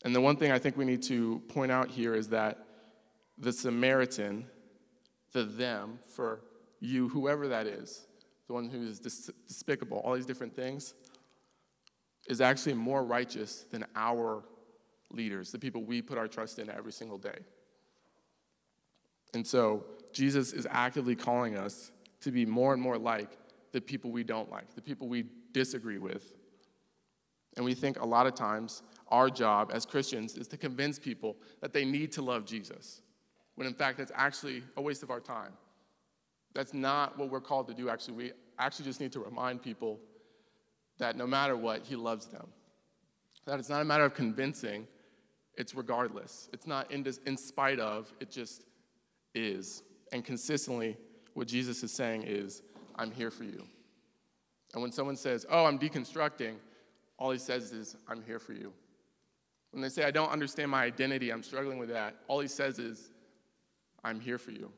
And 0.03 0.13
the 0.15 0.21
one 0.21 0.35
thing 0.35 0.51
I 0.51 0.59
think 0.59 0.77
we 0.77 0.85
need 0.85 1.01
to 1.03 1.41
point 1.49 1.71
out 1.71 1.89
here 1.89 2.13
is 2.13 2.29
that 2.29 2.65
the 3.37 3.51
Samaritan, 3.51 4.45
the 5.37 5.43
them, 5.43 5.99
for 6.09 6.41
you, 6.79 7.07
whoever 7.09 7.47
that 7.47 7.67
is, 7.67 8.07
the 8.47 8.53
one 8.53 8.69
who 8.69 8.81
is 8.81 8.99
despicable, 8.99 9.99
all 9.99 10.15
these 10.15 10.25
different 10.25 10.55
things, 10.55 10.95
is 12.27 12.41
actually 12.41 12.73
more 12.73 13.03
righteous 13.03 13.65
than 13.69 13.85
our 13.95 14.43
leaders, 15.11 15.51
the 15.51 15.59
people 15.59 15.83
we 15.83 16.01
put 16.01 16.17
our 16.17 16.27
trust 16.27 16.57
in 16.57 16.71
every 16.71 16.91
single 16.91 17.19
day. 17.19 17.37
And 19.35 19.45
so 19.45 19.85
Jesus 20.11 20.53
is 20.53 20.67
actively 20.71 21.15
calling 21.15 21.55
us 21.55 21.91
to 22.21 22.31
be 22.31 22.45
more 22.45 22.73
and 22.73 22.81
more 22.81 22.97
like 22.97 23.37
the 23.73 23.81
people 23.81 24.11
we 24.11 24.23
don't 24.23 24.49
like, 24.49 24.73
the 24.73 24.81
people 24.81 25.07
we 25.07 25.25
disagree 25.53 25.99
with. 25.99 26.33
And 27.57 27.63
we 27.63 27.75
think 27.75 27.99
a 27.99 28.05
lot 28.05 28.25
of 28.25 28.33
times 28.33 28.81
our 29.09 29.29
job 29.29 29.69
as 29.71 29.85
Christians 29.85 30.35
is 30.35 30.47
to 30.47 30.57
convince 30.57 30.97
people 30.97 31.37
that 31.61 31.73
they 31.73 31.85
need 31.85 32.11
to 32.13 32.21
love 32.23 32.45
Jesus, 32.45 33.01
when 33.57 33.65
in 33.65 33.73
fact 33.73 33.97
that's 33.97 34.11
actually 34.13 34.61
a 34.77 34.81
waste 34.81 35.01
of 35.01 35.09
our 35.09 35.19
time. 35.19 35.51
That's 36.53 36.75
not 36.75 37.17
what 37.17 37.31
we're 37.31 37.41
called 37.41 37.67
to 37.67 37.73
do, 37.73 37.89
actually. 37.89 38.13
We 38.13 38.31
actually 38.59 38.85
just 38.85 39.01
need 39.01 39.11
to 39.13 39.19
remind 39.19 39.63
people 39.63 39.99
that 40.99 41.15
no 41.15 41.25
matter 41.25 41.57
what, 41.57 41.83
He 41.83 41.95
loves 41.95 42.27
them. 42.27 42.47
That 43.45 43.59
it's 43.59 43.67
not 43.67 43.81
a 43.81 43.85
matter 43.85 44.05
of 44.05 44.13
convincing, 44.13 44.87
it's 45.55 45.73
regardless. 45.73 46.49
It's 46.53 46.67
not 46.67 46.91
in, 46.91 47.05
in 47.25 47.35
spite 47.35 47.79
of, 47.79 48.13
it 48.19 48.29
just 48.29 48.63
is. 49.33 49.81
And 50.11 50.23
consistently, 50.23 50.95
what 51.33 51.47
Jesus 51.47 51.81
is 51.81 51.91
saying 51.91 52.23
is, 52.27 52.61
I'm 52.95 53.09
here 53.09 53.31
for 53.31 53.43
you. 53.43 53.65
And 54.73 54.83
when 54.83 54.91
someone 54.91 55.15
says, 55.15 55.47
Oh, 55.49 55.65
I'm 55.65 55.79
deconstructing, 55.79 56.57
all 57.17 57.31
he 57.31 57.39
says 57.39 57.71
is, 57.71 57.95
I'm 58.07 58.21
here 58.21 58.37
for 58.37 58.53
you. 58.53 58.71
When 59.71 59.81
they 59.81 59.89
say, 59.89 60.03
I 60.03 60.11
don't 60.11 60.29
understand 60.29 60.69
my 60.69 60.83
identity, 60.83 61.31
I'm 61.31 61.41
struggling 61.41 61.79
with 61.79 61.89
that, 61.89 62.15
all 62.27 62.39
he 62.39 62.47
says 62.47 62.77
is, 62.77 63.09
I'm 64.03 64.19
here 64.19 64.37
for 64.37 64.51
you. 64.51 64.71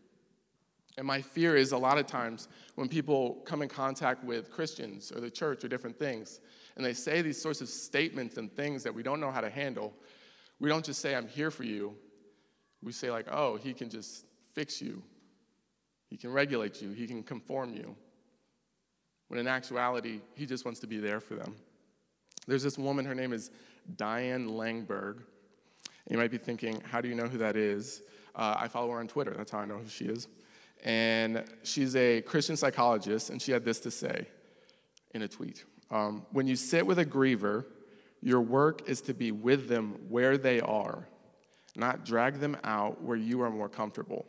And 0.98 1.08
my 1.08 1.22
fear 1.22 1.56
is 1.56 1.72
a 1.72 1.78
lot 1.78 1.98
of 1.98 2.08
times 2.08 2.50
when 2.76 2.90
people 2.90 3.36
come 3.46 3.62
in 3.62 3.70
contact 3.70 4.24
with 4.24 4.52
Christians 4.52 5.12
or 5.12 5.22
the 5.22 5.30
church 5.30 5.64
or 5.64 5.68
different 5.68 5.98
things, 5.98 6.42
and 6.76 6.86
they 6.86 6.94
say 6.94 7.22
these 7.22 7.42
sorts 7.42 7.62
of 7.62 7.70
statements 7.70 8.38
and 8.38 8.52
things 8.52 8.84
that 8.84 8.94
we 8.94 9.04
don't 9.04 9.22
know 9.22 9.32
how 9.32 9.42
to 9.42 9.50
handle, 9.50 9.94
we 10.60 10.68
don't 10.68 10.84
just 10.84 11.00
say, 11.00 11.16
I'm 11.16 11.28
here 11.28 11.52
for 11.52 11.64
you. 11.64 11.96
We 12.84 12.92
say, 12.92 13.12
like, 13.12 13.28
oh, 13.32 13.56
he 13.56 13.74
can 13.74 13.90
just 13.90 14.26
fix 14.54 14.82
you, 14.82 15.02
he 16.10 16.18
can 16.18 16.32
regulate 16.32 16.82
you, 16.82 16.92
he 16.92 17.08
can 17.08 17.24
conform 17.24 17.74
you. 17.74 17.96
When 19.30 19.40
in 19.40 19.48
actuality, 19.48 20.22
he 20.36 20.46
just 20.46 20.66
wants 20.66 20.80
to 20.82 20.88
be 20.88 20.98
there 20.98 21.20
for 21.20 21.36
them. 21.36 21.56
There's 22.48 22.64
this 22.64 22.78
woman, 22.78 23.06
her 23.06 23.16
name 23.16 23.32
is 23.32 23.52
Diane 23.96 24.50
Langberg. 24.50 25.20
You 26.10 26.18
might 26.18 26.32
be 26.32 26.38
thinking, 26.38 26.82
how 26.82 27.02
do 27.02 27.08
you 27.08 27.16
know 27.16 27.28
who 27.28 27.38
that 27.38 27.56
is? 27.56 28.02
Uh, 28.36 28.56
I 28.58 28.68
follow 28.68 28.92
her 28.92 29.00
on 29.00 29.08
Twitter, 29.08 29.34
that's 29.36 29.52
how 29.52 29.60
I 29.60 29.66
know 29.66 29.78
who 29.78 29.88
she 29.88 30.06
is. 30.06 30.28
And 30.84 31.44
she's 31.64 31.96
a 31.96 32.22
Christian 32.22 32.58
psychologist, 32.58 33.30
and 33.30 33.42
she 33.42 33.52
had 33.52 33.64
this 33.64 33.80
to 33.82 33.92
say 33.92 34.28
in 35.14 35.22
a 35.22 35.28
tweet 35.28 35.66
um, 35.92 36.26
When 36.32 36.48
you 36.48 36.56
sit 36.56 36.86
with 36.86 37.00
a 37.00 37.06
griever, 37.06 37.66
your 38.22 38.42
work 38.42 38.88
is 38.90 39.02
to 39.02 39.14
be 39.14 39.32
with 39.32 39.68
them 39.68 40.00
where 40.10 40.38
they 40.38 40.60
are, 40.62 41.08
not 41.76 42.06
drag 42.06 42.40
them 42.40 42.58
out 42.64 43.02
where 43.02 43.18
you 43.18 43.42
are 43.42 43.50
more 43.50 43.70
comfortable. 43.70 44.26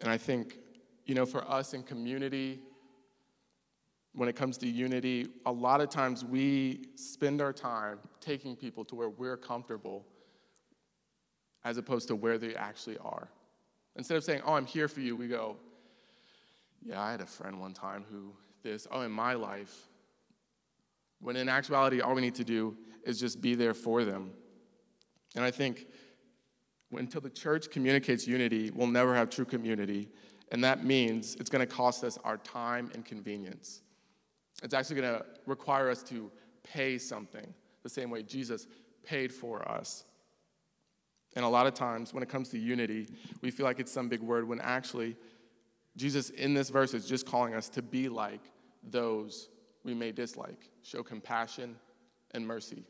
And 0.00 0.10
I 0.10 0.18
think, 0.18 0.58
you 1.06 1.14
know, 1.14 1.24
for 1.24 1.48
us 1.50 1.72
in 1.72 1.82
community, 1.82 2.60
when 4.14 4.28
it 4.28 4.36
comes 4.36 4.56
to 4.58 4.68
unity, 4.68 5.26
a 5.44 5.52
lot 5.52 5.80
of 5.80 5.88
times 5.90 6.24
we 6.24 6.86
spend 6.94 7.40
our 7.40 7.52
time 7.52 7.98
taking 8.20 8.54
people 8.54 8.84
to 8.86 8.94
where 8.94 9.08
we're 9.08 9.36
comfortable 9.36 10.06
as 11.64 11.78
opposed 11.78 12.08
to 12.08 12.16
where 12.16 12.38
they 12.38 12.54
actually 12.54 12.98
are. 12.98 13.28
Instead 13.96 14.16
of 14.16 14.24
saying, 14.24 14.42
Oh, 14.44 14.54
I'm 14.54 14.66
here 14.66 14.88
for 14.88 15.00
you, 15.00 15.16
we 15.16 15.26
go, 15.26 15.56
Yeah, 16.82 17.00
I 17.00 17.10
had 17.10 17.20
a 17.20 17.26
friend 17.26 17.60
one 17.60 17.72
time 17.72 18.04
who 18.10 18.32
this, 18.62 18.86
oh, 18.90 19.02
in 19.02 19.12
my 19.12 19.34
life. 19.34 19.88
When 21.20 21.36
in 21.36 21.48
actuality, 21.48 22.00
all 22.00 22.14
we 22.14 22.22
need 22.22 22.34
to 22.36 22.44
do 22.44 22.76
is 23.04 23.20
just 23.20 23.40
be 23.40 23.54
there 23.54 23.74
for 23.74 24.04
them. 24.04 24.32
And 25.36 25.44
I 25.44 25.50
think 25.50 25.86
until 26.92 27.20
the 27.20 27.30
church 27.30 27.70
communicates 27.70 28.26
unity, 28.26 28.70
we'll 28.70 28.86
never 28.86 29.14
have 29.14 29.30
true 29.30 29.44
community. 29.44 30.08
And 30.50 30.62
that 30.64 30.84
means 30.84 31.34
it's 31.36 31.50
going 31.50 31.66
to 31.66 31.72
cost 31.72 32.04
us 32.04 32.18
our 32.24 32.36
time 32.38 32.90
and 32.94 33.04
convenience. 33.04 33.82
It's 34.62 34.74
actually 34.74 35.00
going 35.00 35.14
to 35.14 35.26
require 35.46 35.90
us 35.90 36.02
to 36.04 36.30
pay 36.62 36.98
something 36.98 37.52
the 37.82 37.88
same 37.88 38.10
way 38.10 38.22
Jesus 38.22 38.66
paid 39.04 39.32
for 39.32 39.66
us. 39.68 40.04
And 41.36 41.44
a 41.44 41.48
lot 41.48 41.66
of 41.66 41.74
times 41.74 42.14
when 42.14 42.22
it 42.22 42.28
comes 42.28 42.48
to 42.50 42.58
unity, 42.58 43.08
we 43.42 43.50
feel 43.50 43.66
like 43.66 43.80
it's 43.80 43.92
some 43.92 44.08
big 44.08 44.20
word 44.20 44.48
when 44.48 44.60
actually 44.60 45.16
Jesus 45.96 46.30
in 46.30 46.54
this 46.54 46.70
verse 46.70 46.94
is 46.94 47.06
just 47.06 47.26
calling 47.26 47.54
us 47.54 47.68
to 47.70 47.82
be 47.82 48.08
like 48.08 48.40
those 48.82 49.48
we 49.84 49.94
may 49.94 50.12
dislike, 50.12 50.70
show 50.82 51.02
compassion 51.02 51.76
and 52.32 52.46
mercy. 52.46 52.84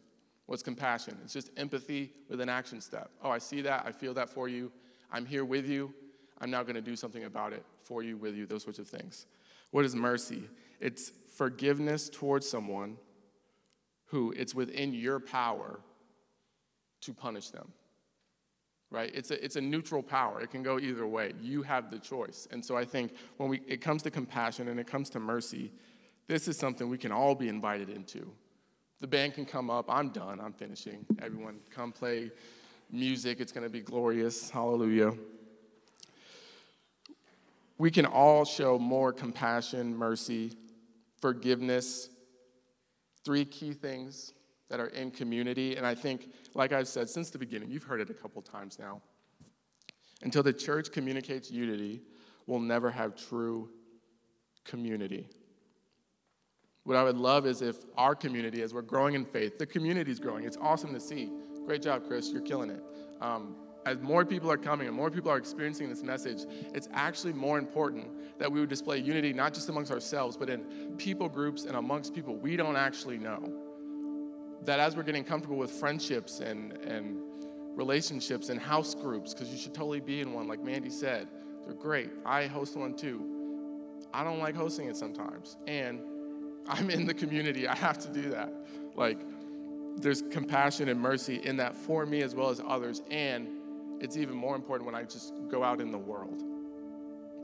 What's 0.47 0.63
compassion? 0.63 1.19
It's 1.25 1.33
just 1.33 1.51
empathy 1.57 2.13
with 2.29 2.41
an 2.41 2.49
action 2.49 2.81
step. 2.81 3.11
Oh, 3.23 3.31
I 3.31 3.39
see 3.39 3.63
that. 3.63 3.85
I 3.87 3.93
feel 3.93 4.15
that 4.15 4.29
for 4.29 4.49
you. 4.49 4.71
I'm 5.11 5.25
here 5.25 5.45
with 5.45 5.67
you. 5.67 5.93
I'm 6.41 6.51
now 6.51 6.63
going 6.63 6.75
to 6.75 6.83
do 6.83 6.97
something 6.97 7.25
about 7.25 7.53
it 7.53 7.65
for 7.83 8.03
you, 8.03 8.17
with 8.17 8.35
you, 8.35 8.47
those 8.47 8.63
sorts 8.63 8.79
of 8.79 8.89
things. 8.89 9.27
What 9.75 9.85
is 9.85 9.97
mercy? 9.97 10.45
It's 10.79 11.11
forgiveness 11.37 12.09
towards 12.09 12.49
someone 12.49 12.97
who 14.05 14.33
it's 14.37 14.55
within 14.55 14.95
your 14.95 15.19
power 15.19 15.81
to 17.01 17.13
punish 17.13 17.49
them. 17.49 17.73
Right? 18.93 19.11
It's 19.13 19.33
a, 19.33 19.45
it's 19.45 19.57
a 19.57 19.61
neutral 19.61 20.01
power. 20.01 20.41
It 20.41 20.53
can 20.53 20.63
go 20.63 20.79
either 20.79 21.05
way. 21.09 21.33
You 21.43 21.63
have 21.63 21.91
the 21.91 21.99
choice. 21.99 22.47
And 22.53 22.65
so 22.65 22.77
I 22.77 22.85
think 22.85 23.15
when 23.39 23.49
we, 23.49 23.63
it 23.67 23.81
comes 23.81 24.05
to 24.05 24.13
compassion 24.13 24.69
and 24.69 24.79
it 24.79 24.87
comes 24.87 25.11
to 25.11 25.19
mercy, 25.19 25.73
this 26.29 26.47
is 26.47 26.57
something 26.57 26.89
we 26.89 26.97
can 26.97 27.11
all 27.11 27.35
be 27.35 27.49
invited 27.49 27.91
into. 27.91 28.31
The 29.01 29.09
band 29.09 29.35
can 29.35 29.45
come 29.45 29.71
up. 29.71 29.87
I'm 29.89 30.11
done. 30.11 30.39
I'm 30.39 30.53
finishing. 30.53 31.05
Everyone, 31.21 31.57
come 31.71 31.91
play 31.91 32.31
music. 32.93 33.41
It's 33.41 33.51
going 33.51 33.65
to 33.65 33.71
be 33.71 33.81
glorious. 33.81 34.51
Hallelujah. 34.51 35.15
We 37.79 37.91
can 37.91 38.07
all 38.07 38.45
show 38.45 38.79
more 38.79 39.13
compassion, 39.13 39.97
mercy, 39.97 40.53
forgiveness. 41.21 42.09
Three 43.25 43.45
key 43.45 43.73
things 43.73 44.35
that 44.69 44.81
are 44.81 44.89
in 44.89 45.11
community. 45.11 45.77
And 45.77 45.87
I 45.87 45.95
think, 45.95 46.33
like 46.55 46.73
I've 46.73 46.89
said 46.89 47.09
since 47.09 47.31
the 47.31 47.39
beginning, 47.39 47.71
you've 47.71 47.85
heard 47.85 48.01
it 48.01 48.11
a 48.11 48.15
couple 48.15 48.43
times 48.43 48.79
now. 48.79 49.01
Until 50.23 50.43
the 50.43 50.53
church 50.53 50.93
communicates 50.93 51.51
unity, 51.51 52.03
we'll 52.47 52.61
never 52.61 52.91
have 52.91 53.17
true 53.17 53.71
community. 54.65 55.29
What 56.85 56.97
I 56.97 57.03
would 57.03 57.17
love 57.17 57.47
is 57.47 57.63
if 57.63 57.77
our 57.97 58.15
community, 58.15 58.63
as 58.63 58.75
we're 58.75 58.83
growing 58.83 59.15
in 59.15 59.25
faith, 59.25 59.59
the 59.59 59.67
community 59.67 60.11
is 60.11 60.19
growing. 60.19 60.45
It's 60.45 60.59
awesome 60.61 60.93
to 60.93 61.01
see. 61.01 61.31
Great 61.67 61.83
job, 61.83 62.07
Chris. 62.07 62.31
You're 62.31 62.43
killing 62.43 62.71
it. 62.71 62.83
Um, 63.23 63.57
as 63.87 64.01
more 64.01 64.25
people 64.25 64.51
are 64.51 64.57
coming 64.57 64.87
and 64.87 64.97
more 64.97 65.11
people 65.11 65.31
are 65.31 65.37
experiencing 65.37 65.89
this 65.89 66.03
message, 66.03 66.45
it's 66.75 66.89
actually 66.93 67.33
more 67.33 67.59
important 67.59 68.39
that 68.39 68.51
we 68.51 68.61
would 68.61 68.69
display 68.69 68.99
unity 68.99 69.33
not 69.33 69.53
just 69.55 69.69
amongst 69.69 69.91
ourselves, 69.93 70.37
but 70.37 70.49
in 70.49 70.65
people 70.97 71.29
groups 71.29 71.65
and 71.65 71.77
amongst 71.77 72.15
people 72.15 72.37
we 72.37 72.57
don't 72.57 72.77
actually 72.77 73.19
know. 73.19 73.53
That 74.65 74.81
as 74.81 74.97
we're 74.97 75.03
getting 75.03 75.25
comfortable 75.25 75.59
with 75.59 75.71
friendships 75.71 76.41
and, 76.41 76.73
and 76.73 77.21
relationships 77.77 78.49
and 78.49 78.59
house 78.59 78.95
groups, 78.95 79.35
because 79.35 79.51
you 79.51 79.59
should 79.59 79.75
totally 79.75 80.01
be 80.01 80.21
in 80.21 80.33
one, 80.33 80.49
like 80.49 80.63
Mandy 80.63 80.91
said, 80.91 81.29
they're 81.65 81.75
great. 81.75 82.11
I 82.25 82.47
host 82.47 82.77
one 82.77 82.95
too. 82.95 83.23
I 84.13 84.25
don't 84.25 84.39
like 84.39 84.55
hosting 84.55 84.89
it 84.89 84.97
sometimes. 84.97 85.57
And 85.67 86.01
I'm 86.67 86.89
in 86.89 87.07
the 87.07 87.15
community, 87.15 87.69
I 87.69 87.75
have 87.75 87.99
to 87.99 88.09
do 88.09 88.31
that. 88.31 88.53
Like, 88.95 89.19
there's 89.97 90.23
compassion 90.31 90.89
and 90.89 90.99
mercy 90.99 91.37
in 91.37 91.57
that 91.59 91.77
for 91.77 92.07
me 92.07 92.23
as 92.23 92.35
well 92.35 92.49
as 92.49 92.61
others. 92.67 93.03
And 93.11 93.49
it's 94.01 94.17
even 94.17 94.37
more 94.37 94.57
important 94.57 94.87
when 94.87 94.95
I 94.95 95.05
just 95.05 95.35
go 95.49 95.63
out 95.63 95.81
in 95.81 95.91
the 95.91 95.99
world. 95.99 96.43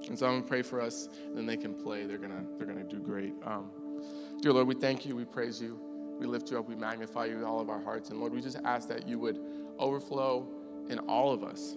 And 0.08 0.18
so 0.18 0.26
I'm 0.26 0.38
gonna 0.38 0.46
pray 0.46 0.62
for 0.62 0.80
us, 0.80 1.08
and 1.26 1.36
then 1.36 1.46
they 1.46 1.56
can 1.56 1.74
play. 1.74 2.06
They're 2.06 2.18
gonna 2.18 2.44
they're 2.56 2.66
gonna 2.66 2.84
do 2.84 2.98
great. 2.98 3.34
Um, 3.44 3.70
dear 4.40 4.52
Lord, 4.52 4.66
we 4.66 4.74
thank 4.74 5.04
you, 5.04 5.14
we 5.14 5.24
praise 5.24 5.60
you, 5.60 5.78
we 6.18 6.26
lift 6.26 6.50
you 6.50 6.58
up, 6.58 6.68
we 6.68 6.74
magnify 6.74 7.26
you 7.26 7.36
with 7.36 7.44
all 7.44 7.60
of 7.60 7.68
our 7.68 7.82
hearts, 7.82 8.10
and 8.10 8.18
Lord, 8.18 8.32
we 8.32 8.40
just 8.40 8.58
ask 8.64 8.88
that 8.88 9.06
you 9.06 9.18
would 9.18 9.38
overflow 9.78 10.48
in 10.88 10.98
all 11.00 11.32
of 11.32 11.44
us 11.44 11.76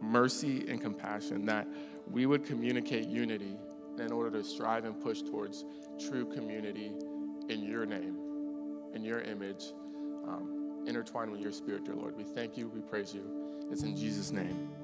mercy 0.00 0.64
and 0.68 0.80
compassion, 0.80 1.46
that 1.46 1.66
we 2.10 2.26
would 2.26 2.44
communicate 2.44 3.08
unity 3.08 3.56
in 3.98 4.12
order 4.12 4.30
to 4.30 4.44
strive 4.44 4.84
and 4.84 5.00
push 5.00 5.22
towards 5.22 5.64
true 5.98 6.26
community 6.26 6.92
in 7.48 7.62
your 7.62 7.86
name, 7.86 8.16
in 8.94 9.04
your 9.04 9.20
image, 9.20 9.72
um, 10.26 10.84
intertwined 10.86 11.30
with 11.30 11.40
your 11.40 11.52
spirit, 11.52 11.84
dear 11.84 11.94
Lord. 11.94 12.16
We 12.16 12.24
thank 12.24 12.56
you, 12.56 12.68
we 12.68 12.80
praise 12.80 13.14
you. 13.14 13.43
It's 13.74 13.82
in 13.82 13.96
Jesus' 13.96 14.30
name. 14.30 14.83